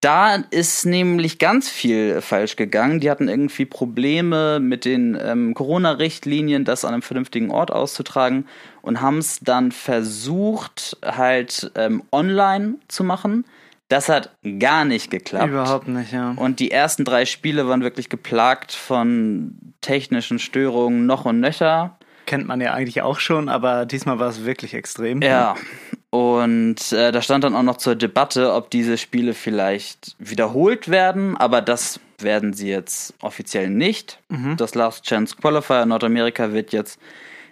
Da 0.00 0.36
ist 0.50 0.86
nämlich 0.86 1.38
ganz 1.38 1.68
viel 1.68 2.20
falsch 2.20 2.54
gegangen. 2.54 3.00
Die 3.00 3.10
hatten 3.10 3.28
irgendwie 3.28 3.64
Probleme 3.64 4.60
mit 4.60 4.84
den 4.84 5.18
ähm, 5.20 5.54
Corona-Richtlinien, 5.54 6.64
das 6.64 6.84
an 6.84 6.94
einem 6.94 7.02
vernünftigen 7.02 7.50
Ort 7.50 7.72
auszutragen 7.72 8.46
und 8.80 9.00
haben 9.00 9.18
es 9.18 9.40
dann 9.40 9.72
versucht, 9.72 10.96
halt 11.04 11.72
ähm, 11.74 12.04
online 12.12 12.76
zu 12.86 13.02
machen. 13.02 13.44
Das 13.88 14.08
hat 14.08 14.30
gar 14.60 14.84
nicht 14.84 15.10
geklappt. 15.10 15.48
Überhaupt 15.48 15.88
nicht, 15.88 16.12
ja. 16.12 16.32
Und 16.36 16.60
die 16.60 16.70
ersten 16.70 17.04
drei 17.04 17.24
Spiele 17.24 17.66
waren 17.66 17.82
wirklich 17.82 18.08
geplagt 18.08 18.72
von 18.72 19.56
technischen 19.80 20.38
Störungen 20.38 21.06
noch 21.06 21.24
und 21.24 21.40
nöcher. 21.40 21.97
Kennt 22.28 22.46
man 22.46 22.60
ja 22.60 22.74
eigentlich 22.74 23.00
auch 23.00 23.20
schon, 23.20 23.48
aber 23.48 23.86
diesmal 23.86 24.18
war 24.18 24.28
es 24.28 24.44
wirklich 24.44 24.74
extrem. 24.74 25.22
Ja. 25.22 25.54
Und 26.10 26.92
äh, 26.92 27.10
da 27.10 27.22
stand 27.22 27.42
dann 27.44 27.56
auch 27.56 27.62
noch 27.62 27.78
zur 27.78 27.96
Debatte, 27.96 28.52
ob 28.52 28.68
diese 28.70 28.98
Spiele 28.98 29.32
vielleicht 29.32 30.14
wiederholt 30.18 30.90
werden, 30.90 31.38
aber 31.38 31.62
das 31.62 32.00
werden 32.18 32.52
sie 32.52 32.68
jetzt 32.68 33.14
offiziell 33.22 33.70
nicht. 33.70 34.20
Das 34.56 34.74
Last 34.74 35.06
Chance 35.06 35.36
Qualifier 35.40 35.84
in 35.84 35.88
Nordamerika 35.88 36.52
wird 36.52 36.72
jetzt 36.74 37.00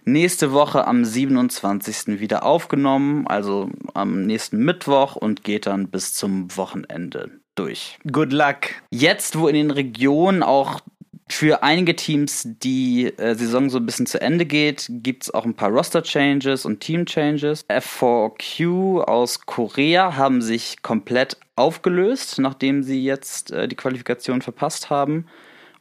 nächste 0.04 0.52
Woche 0.52 0.86
am 0.86 1.06
27. 1.06 2.20
wieder 2.20 2.44
aufgenommen, 2.44 3.26
also 3.26 3.70
am 3.94 4.26
nächsten 4.26 4.58
Mittwoch 4.58 5.16
und 5.16 5.42
geht 5.42 5.66
dann 5.66 5.88
bis 5.88 6.12
zum 6.12 6.54
Wochenende 6.54 7.30
durch. 7.54 7.98
Good 8.12 8.32
luck. 8.32 8.56
Jetzt, 8.90 9.38
wo 9.38 9.48
in 9.48 9.54
den 9.54 9.70
Regionen 9.70 10.42
auch 10.42 10.80
für 11.28 11.62
einige 11.62 11.96
Teams 11.96 12.48
die 12.62 13.06
äh, 13.18 13.34
Saison 13.34 13.68
so 13.68 13.78
ein 13.78 13.86
bisschen 13.86 14.06
zu 14.06 14.20
Ende 14.20 14.46
geht, 14.46 14.86
gibt 14.88 15.24
es 15.24 15.34
auch 15.34 15.44
ein 15.44 15.54
paar 15.54 15.70
Roster-Changes 15.70 16.64
und 16.64 16.80
Team-Changes. 16.80 17.68
F4Q 17.68 19.02
aus 19.02 19.44
Korea 19.44 20.16
haben 20.16 20.40
sich 20.40 20.82
komplett 20.82 21.36
aufgelöst, 21.56 22.38
nachdem 22.38 22.82
sie 22.82 23.02
jetzt 23.02 23.50
äh, 23.50 23.66
die 23.66 23.76
Qualifikation 23.76 24.40
verpasst 24.40 24.90
haben. 24.90 25.26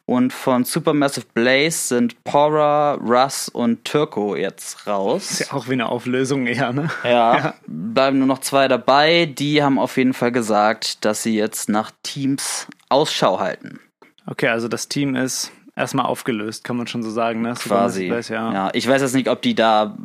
Und 0.07 0.33
von 0.33 0.65
Supermassive 0.65 1.25
Blaze 1.33 1.87
sind 1.87 2.23
Pora, 2.23 2.93
Russ 2.93 3.49
und 3.49 3.85
Turco 3.85 4.35
jetzt 4.35 4.85
raus. 4.85 5.31
Ist 5.31 5.39
ja 5.39 5.53
auch 5.53 5.67
wie 5.67 5.73
eine 5.73 5.89
Auflösung 5.89 6.45
eher, 6.45 6.73
ne? 6.73 6.91
Ja, 7.03 7.55
bleiben 7.65 8.19
nur 8.19 8.27
noch 8.27 8.39
zwei 8.39 8.67
dabei. 8.67 9.25
Die 9.25 9.63
haben 9.63 9.79
auf 9.79 9.97
jeden 9.97 10.13
Fall 10.13 10.31
gesagt, 10.31 11.03
dass 11.05 11.23
sie 11.23 11.35
jetzt 11.35 11.69
nach 11.69 11.91
Teams 12.03 12.67
Ausschau 12.87 13.39
halten. 13.39 13.79
Okay, 14.27 14.47
also 14.47 14.67
das 14.67 14.87
Team 14.87 15.15
ist 15.15 15.51
erstmal 15.75 16.05
aufgelöst, 16.05 16.63
kann 16.63 16.77
man 16.77 16.87
schon 16.87 17.03
so 17.03 17.09
sagen, 17.11 17.41
ne? 17.41 17.49
Quasi. 17.53 17.63
Supermassive 18.05 18.07
Blaze, 18.07 18.33
ja. 18.33 18.53
ja, 18.53 18.69
ich 18.73 18.87
weiß 18.87 19.01
jetzt 19.01 19.13
nicht, 19.15 19.29
ob 19.29 19.41
die 19.41 19.55
da, 19.55 19.97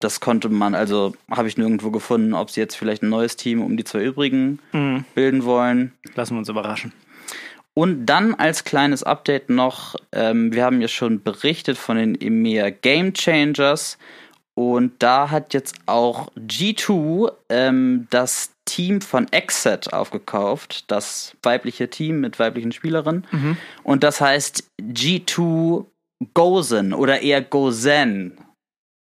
das 0.00 0.20
konnte 0.20 0.48
man, 0.48 0.74
also 0.74 1.14
habe 1.30 1.48
ich 1.48 1.56
nirgendwo 1.56 1.90
gefunden, 1.90 2.34
ob 2.34 2.50
sie 2.50 2.60
jetzt 2.60 2.76
vielleicht 2.76 3.02
ein 3.02 3.08
neues 3.08 3.36
Team 3.36 3.62
um 3.62 3.76
die 3.76 3.84
zwei 3.84 4.04
übrigen 4.04 4.58
Mhm. 4.72 5.04
bilden 5.14 5.44
wollen. 5.44 5.92
Lassen 6.14 6.34
wir 6.34 6.38
uns 6.38 6.48
überraschen. 6.48 6.92
Und 7.74 8.06
dann 8.06 8.34
als 8.34 8.64
kleines 8.64 9.02
Update 9.02 9.50
noch, 9.50 9.96
ähm, 10.12 10.52
wir 10.54 10.64
haben 10.64 10.80
ja 10.80 10.88
schon 10.88 11.22
berichtet 11.22 11.76
von 11.76 11.96
den 11.98 12.14
EMEA 12.18 12.70
Game 12.70 13.12
Changers 13.12 13.98
und 14.56 14.94
da 15.00 15.30
hat 15.30 15.52
jetzt 15.52 15.76
auch 15.84 16.32
G2 16.34 17.30
ähm, 17.50 18.06
das 18.08 18.52
Team 18.64 19.02
von 19.02 19.30
Exit 19.30 19.92
aufgekauft, 19.92 20.90
das 20.90 21.36
weibliche 21.42 21.90
Team 21.90 22.20
mit 22.20 22.38
weiblichen 22.38 22.72
Spielerinnen. 22.72 23.26
Und 23.82 24.02
das 24.02 24.22
heißt 24.22 24.64
G2 24.80 25.84
Gozen 26.32 26.94
oder 26.94 27.20
eher 27.20 27.42
Gozen 27.42 28.38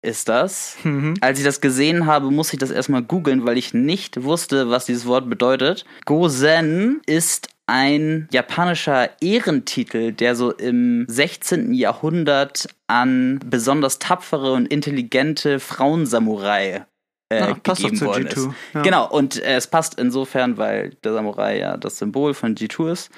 ist 0.03 0.29
das. 0.29 0.77
Mhm. 0.83 1.15
Als 1.21 1.39
ich 1.39 1.45
das 1.45 1.61
gesehen 1.61 2.07
habe, 2.07 2.31
musste 2.31 2.57
ich 2.57 2.61
das 2.61 2.71
erstmal 2.71 3.03
googeln, 3.03 3.47
weil 3.47 3.57
ich 3.57 3.73
nicht 3.73 4.23
wusste, 4.25 4.69
was 4.69 4.85
dieses 4.87 5.07
Wort 5.07 5.31
bedeutet. 5.31 5.85
Gozen 6.05 7.01
ist 7.07 7.49
ein 7.67 8.29
japanischer 8.33 9.11
Ehrentitel, 9.23 10.13
der 10.13 10.35
so 10.35 10.53
im 10.53 11.07
16. 11.09 11.73
Jahrhundert 11.73 12.69
an 12.89 13.39
besonders 13.47 13.99
tapfere 14.01 14.53
und 14.53 14.67
intelligente 14.67 15.61
Frauensamurai 15.61 16.85
äh, 17.31 17.39
Ja, 17.39 17.55
passt 17.55 17.83
doch 17.83 17.91
gegeben 17.91 17.97
zu 17.97 18.07
worden 18.07 18.29
G2, 18.29 18.37
ist. 18.37 18.49
ja. 18.75 18.83
Genau, 18.83 19.09
und 19.09 19.43
äh, 19.43 19.55
es 19.57 19.69
passt 19.69 19.99
insofern, 19.99 20.59
weil 20.59 20.91
der 21.05 21.13
Samurai 21.15 21.59
ja 21.59 21.77
das 21.77 21.99
Symbol 21.99 22.35
von 22.35 22.55
G2 22.57 22.93
ist. 22.93 23.11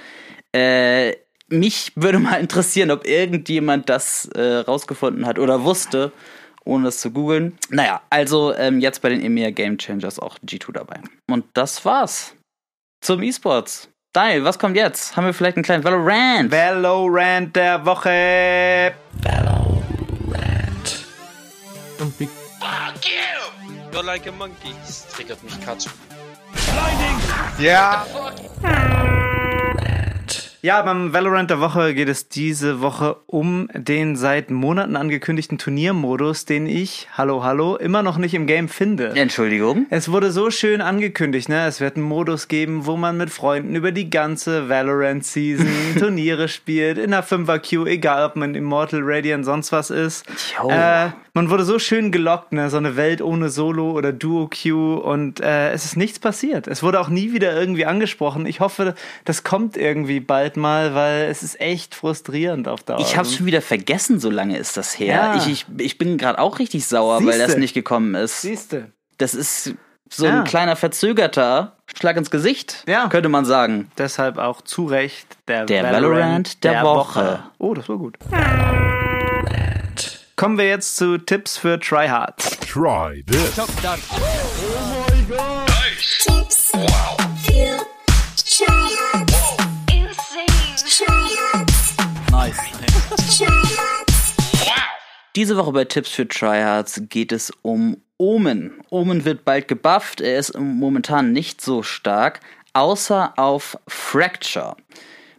Äh, 0.52 1.16
mich 1.48 1.92
würde 1.96 2.18
mal 2.18 2.34
interessieren, 2.40 2.90
ob 2.90 3.06
irgendjemand 3.06 3.88
das 3.88 4.26
äh, 4.34 4.58
rausgefunden 4.58 5.26
hat 5.26 5.38
oder 5.38 5.64
wusste, 5.64 6.12
ohne 6.64 6.88
es 6.88 7.00
zu 7.00 7.11
googeln. 7.11 7.56
Naja, 7.71 8.00
also 8.11 8.54
ähm, 8.54 8.80
jetzt 8.80 9.02
bei 9.02 9.09
den 9.09 9.23
EMEA 9.23 9.50
Game 9.50 9.78
Changers 9.78 10.18
auch 10.18 10.38
G2 10.38 10.73
dabei. 10.73 11.00
Und 11.30 11.44
das 11.54 11.85
war's 11.85 12.35
zum 13.00 13.23
E-Sports. 13.23 13.88
Daniel, 14.12 14.44
was 14.44 14.59
kommt 14.59 14.76
jetzt? 14.76 15.16
Haben 15.16 15.26
wir 15.26 15.35
vielleicht 15.35 15.56
einen 15.56 15.64
kleinen 15.64 15.83
Valorant? 15.85 16.50
Valorant 16.50 17.54
der 17.56 17.85
Woche. 17.85 18.94
Und 22.00 22.21
wie 22.21 22.26
Fuck 22.26 23.04
you! 23.04 23.92
You're 23.92 24.04
like 24.04 24.26
a 24.26 24.33
monkey. 24.33 24.75
Das 24.85 25.06
triggert 25.09 25.42
mich 25.42 25.61
Katsch. 25.64 25.87
Ja, 27.58 28.06
Ja, 30.64 30.80
beim 30.80 31.12
Valorant 31.12 31.50
der 31.50 31.60
Woche 31.60 31.92
geht 31.92 32.08
es 32.08 32.30
diese 32.30 32.80
Woche 32.80 33.16
um 33.26 33.68
den 33.74 34.16
seit 34.16 34.50
Monaten 34.50 34.96
angekündigten 34.96 35.58
Turniermodus, 35.58 36.46
den 36.46 36.66
ich, 36.66 37.06
hallo, 37.12 37.44
hallo, 37.44 37.76
immer 37.76 38.02
noch 38.02 38.16
nicht 38.16 38.32
im 38.32 38.46
Game 38.46 38.70
finde. 38.70 39.10
Entschuldigung. 39.14 39.84
Es 39.90 40.10
wurde 40.10 40.32
so 40.32 40.50
schön 40.50 40.80
angekündigt, 40.80 41.50
ne? 41.50 41.66
Es 41.66 41.82
wird 41.82 41.96
einen 41.96 42.06
Modus 42.06 42.48
geben, 42.48 42.86
wo 42.86 42.96
man 42.96 43.18
mit 43.18 43.28
Freunden 43.28 43.74
über 43.74 43.92
die 43.92 44.08
ganze 44.08 44.70
Valorant-Season 44.70 45.68
Turniere 45.98 46.48
spielt, 46.48 46.96
in 46.96 47.10
der 47.10 47.22
5er 47.22 47.58
Queue, 47.58 47.90
egal 47.90 48.24
ob 48.24 48.36
man 48.36 48.54
Immortal, 48.54 49.00
Radiant, 49.02 49.44
sonst 49.44 49.70
was 49.70 49.90
ist. 49.90 50.24
Jo. 50.56 50.70
Äh, 50.70 51.10
man 51.34 51.50
wurde 51.50 51.64
so 51.64 51.78
schön 51.78 52.12
gelockt, 52.12 52.52
ne? 52.52 52.70
So 52.70 52.76
eine 52.76 52.97
Welt 52.97 53.20
ohne 53.20 53.50
Solo 53.50 53.90
oder 53.90 54.12
Duo-Queue 54.12 55.00
und 55.00 55.40
äh, 55.40 55.73
es 55.73 55.84
ist 55.84 55.97
nichts 55.97 56.18
passiert. 56.20 56.68
Es 56.68 56.82
wurde 56.82 57.00
auch 57.00 57.08
nie 57.08 57.32
wieder 57.32 57.52
irgendwie 57.58 57.84
angesprochen. 57.86 58.47
Ich 58.47 58.60
hoffe, 58.60 58.94
das 59.25 59.42
kommt 59.44 59.76
irgendwie 59.76 60.20
bald 60.20 60.56
mal, 60.56 60.94
weil 60.94 61.25
es 61.25 61.42
ist 61.42 61.60
echt 61.60 61.94
frustrierend 61.94 62.68
auf 62.68 62.84
Dauer. 62.84 63.00
Ich 63.00 63.16
hab's 63.16 63.34
schon 63.36 63.47
wieder 63.47 63.60
vergessen, 63.62 64.20
so 64.20 64.30
lange 64.30 64.56
ist 64.56 64.76
das 64.76 64.99
her. 64.99 65.14
Ja. 65.16 65.36
Ich, 65.36 65.49
ich, 65.49 65.66
ich 65.78 65.99
bin 65.99 66.16
gerade 66.18 66.38
auch 66.38 66.58
richtig 66.60 66.86
sauer, 66.86 67.18
weil 67.26 67.36
das 67.38 67.47
Siehste. 67.49 67.60
nicht 67.60 67.75
gekommen 67.75 68.14
ist. 68.14 68.40
Siehste. 68.40 68.92
Das 69.18 69.34
ist 69.34 69.75
so 70.10 70.26
Ja. 70.26 70.38
ein 70.38 70.44
kleiner 70.44 70.76
verzögerter 70.76 71.73
Schlag 71.97 72.16
ins 72.16 72.30
Gesicht, 72.30 72.84
Ja. 72.86 73.08
könnte 73.08 73.28
man 73.28 73.44
sagen. 73.44 73.90
Deshalb 73.99 74.38
auch 74.38 74.60
zu 74.62 74.86
Recht 74.86 75.26
der, 75.49 75.66
Der 75.66 75.82
Valorant 75.82 76.62
der 76.62 76.82
Woche. 76.84 77.40
Oh, 77.58 77.75
das 77.75 77.88
war 77.88 77.97
gut. 77.99 78.16
Kommen 80.36 80.58
wir 80.58 80.66
jetzt 80.66 80.97
zu 80.97 81.16
Tipps 81.16 81.56
für 81.56 81.78
Tryhards. 81.78 82.58
Try 82.58 83.23
this. 83.25 83.54
Tips 83.54 83.70
für 86.73 86.76
Tryhards. 86.76 87.47
Tryhards. 90.99 91.94
Tryhards. 93.38 94.34
Diese 95.36 95.56
Woche 95.56 95.70
bei 95.70 95.84
Tipps 95.84 96.10
für 96.10 96.26
Tryhards 96.26 97.02
geht 97.08 97.30
es 97.30 97.52
um 97.62 97.99
Omen. 98.18 98.80
Omen 98.90 99.25
wird 99.25 99.44
bald 99.44 99.68
gebufft, 99.68 100.20
er 100.20 100.40
ist 100.40 100.58
momentan 100.58 101.30
nicht 101.30 101.60
so 101.60 101.84
stark, 101.84 102.40
außer 102.73 103.34
auf 103.36 103.78
Fracture. 103.86 104.75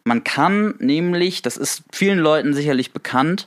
Man 0.05 0.23
kann 0.23 0.75
nämlich, 0.79 1.41
das 1.41 1.57
ist 1.57 1.83
vielen 1.91 2.19
Leuten 2.19 2.53
sicherlich 2.53 2.93
bekannt, 2.93 3.45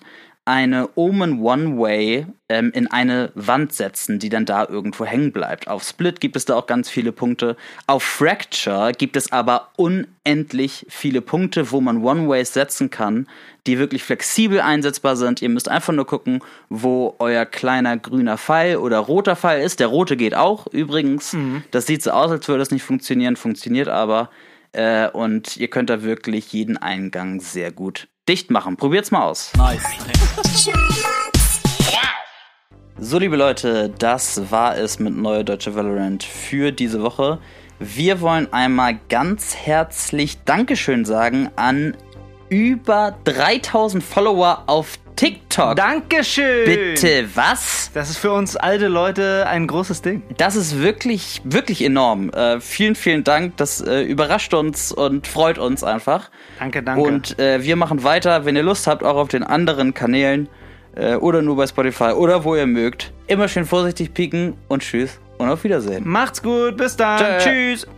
eine 0.49 0.89
Omen 0.95 1.43
One-Way 1.43 2.27
ähm, 2.49 2.71
in 2.75 2.87
eine 2.91 3.31
Wand 3.35 3.75
setzen, 3.75 4.19
die 4.19 4.31
dann 4.31 4.47
da 4.47 4.67
irgendwo 4.67 5.05
hängen 5.05 5.31
bleibt. 5.31 5.69
Auf 5.69 5.83
Split 5.83 6.23
gibt 6.23 6.37
es 6.37 6.47
da 6.47 6.57
auch 6.57 6.67
ganz 6.67 6.89
viele 6.89 7.13
Punkte. 7.13 7.55
Auf 7.87 8.03
Fracture 8.03 8.93
gibt 8.93 9.17
es 9.17 9.31
aber 9.31 9.69
unendlich 9.77 10.87
viele 10.89 11.21
Punkte, 11.21 11.71
wo 11.71 11.83
man 11.83 12.03
One-Ways 12.03 12.55
setzen 12.55 12.89
kann, 12.89 13.29
die 13.67 13.79
wirklich 13.79 14.03
flexibel 14.03 14.63
einsetzbar 14.63 15.17
sind. 15.17 15.43
Ihr 15.43 15.51
müsst 15.51 15.69
einfach 15.69 15.93
nur 15.93 16.07
gucken, 16.07 16.41
wo 16.71 17.15
euer 17.19 17.45
kleiner 17.45 17.99
grüner 17.99 18.39
Pfeil 18.39 18.79
oder 18.79 19.01
roter 19.01 19.37
Pfeil 19.37 19.63
ist. 19.63 19.81
Der 19.81 19.89
rote 19.89 20.17
geht 20.17 20.35
auch 20.35 20.67
übrigens. 20.69 21.35
Das 21.73 21.85
sieht 21.85 22.03
so 22.03 22.13
aus, 22.13 22.31
als 22.31 22.49
würde 22.49 22.63
es 22.63 22.71
nicht 22.71 22.85
funktionieren, 22.85 23.37
funktioniert 23.37 23.89
aber. 23.89 24.31
Äh, 24.73 25.11
und 25.11 25.59
ihr 25.59 25.69
könnt 25.69 25.91
da 25.91 26.03
wirklich 26.03 26.55
jeden 26.55 26.79
Eingang 26.79 27.41
sehr 27.41 27.71
gut 27.71 28.09
dicht 28.29 28.51
machen. 28.51 28.77
Probiert's 28.77 29.11
mal 29.11 29.23
aus. 29.23 29.53
So, 33.01 33.19
liebe 33.19 33.37
Leute, 33.37 33.91
das 33.99 34.51
war 34.51 34.77
es 34.77 34.99
mit 34.99 35.17
Neue 35.17 35.45
Deutsche 35.45 35.75
Valorant 35.75 36.25
für 36.25 36.73
diese 36.73 37.03
Woche. 37.03 37.39
Wir 37.79 38.21
wollen 38.21 38.53
einmal 38.53 38.99
ganz 39.09 39.55
herzlich 39.57 40.43
Dankeschön 40.45 41.05
sagen 41.05 41.49
an 41.57 41.97
über 42.49 43.17
3000 43.25 44.03
Follower 44.03 44.65
auf 44.67 44.99
TikTok. 45.17 45.75
Dankeschön! 45.75 46.65
Bitte, 46.65 47.29
was? 47.35 47.91
Das 47.93 48.09
ist 48.09 48.19
für 48.19 48.31
uns 48.31 48.57
alte 48.57 48.87
Leute 48.87 49.47
ein 49.49 49.67
großes 49.67 50.01
Ding. 50.03 50.23
Das 50.37 50.55
ist 50.55 50.81
wirklich, 50.81 51.41
wirklich 51.45 51.83
enorm. 51.83 52.31
Äh, 52.31 52.61
vielen, 52.61 52.95
vielen 52.95 53.25
Dank. 53.25 53.57
Das 53.57 53.81
äh, 53.81 54.03
überrascht 54.03 54.55
uns 54.55 54.93
und 54.93 55.27
freut 55.27 55.59
uns 55.59 55.83
einfach. 55.83 56.31
Danke, 56.61 56.85
danke. 56.85 57.03
Und 57.03 57.39
äh, 57.41 57.65
wir 57.65 57.75
machen 57.75 58.05
weiter, 58.05 58.45
wenn 58.45 58.55
ihr 58.55 58.63
Lust 58.63 58.87
habt, 58.87 59.03
auch 59.03 59.17
auf 59.17 59.29
den 59.29 59.43
anderen 59.43 59.93
Kanälen 59.93 60.49
äh, 60.95 61.17
oder 61.17 61.43
nur 61.43 61.57
bei 61.57 61.67
Spotify 61.67 62.13
oder 62.13 62.45
wo 62.45 62.55
ihr 62.55 62.67
mögt. 62.67 63.13
Immer 63.27 63.49
schön 63.49 63.65
vorsichtig 63.65 64.15
pieken 64.15 64.55
und 64.69 64.83
tschüss 64.83 65.19
und 65.39 65.49
auf 65.49 65.65
Wiedersehen. 65.65 66.07
Macht's 66.07 66.41
gut, 66.41 66.77
bis 66.77 66.97
dann. 66.97 67.41
Tschö. 67.41 67.51
Tschüss. 67.51 67.98